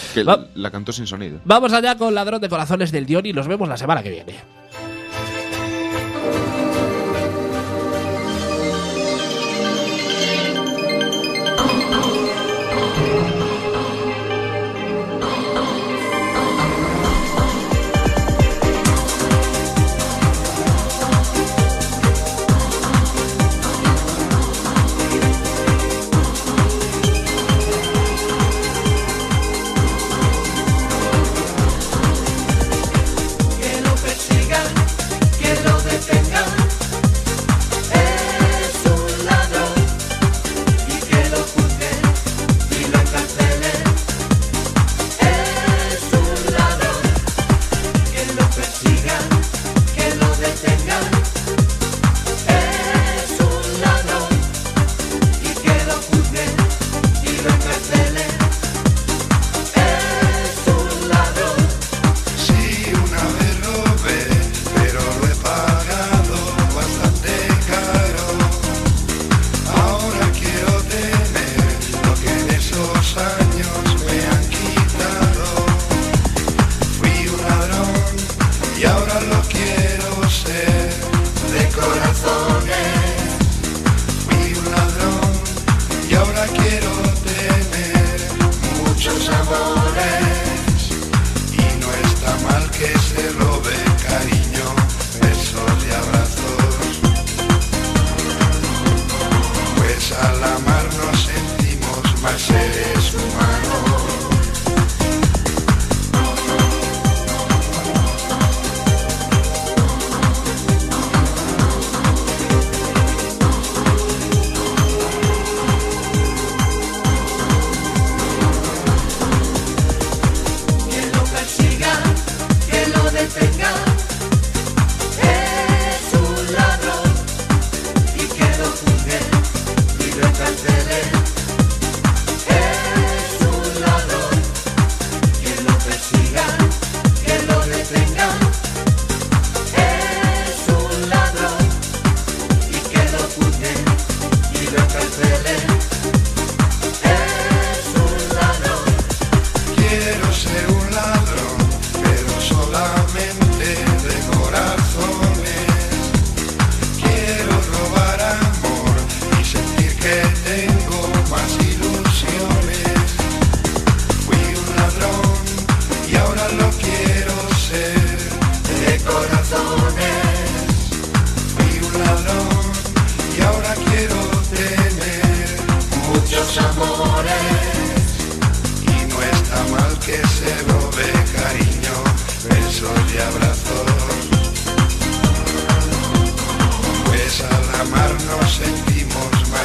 La 0.55 0.71
cantó 0.71 0.93
sin 0.93 1.07
sonido. 1.07 1.41
Vamos 1.45 1.73
allá 1.73 1.97
con 1.97 2.15
Ladrón 2.15 2.41
de 2.41 2.49
corazones 2.49 2.93
del 2.93 3.07
Dion 3.07 3.27
y 3.27 3.33
nos 3.33 3.47
vemos 3.47 3.69
la 3.69 3.77
semana 3.77 4.03
que 4.03 4.11
viene. 4.11 4.62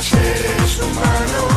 seres 0.10 0.80
humanos. 0.80 1.57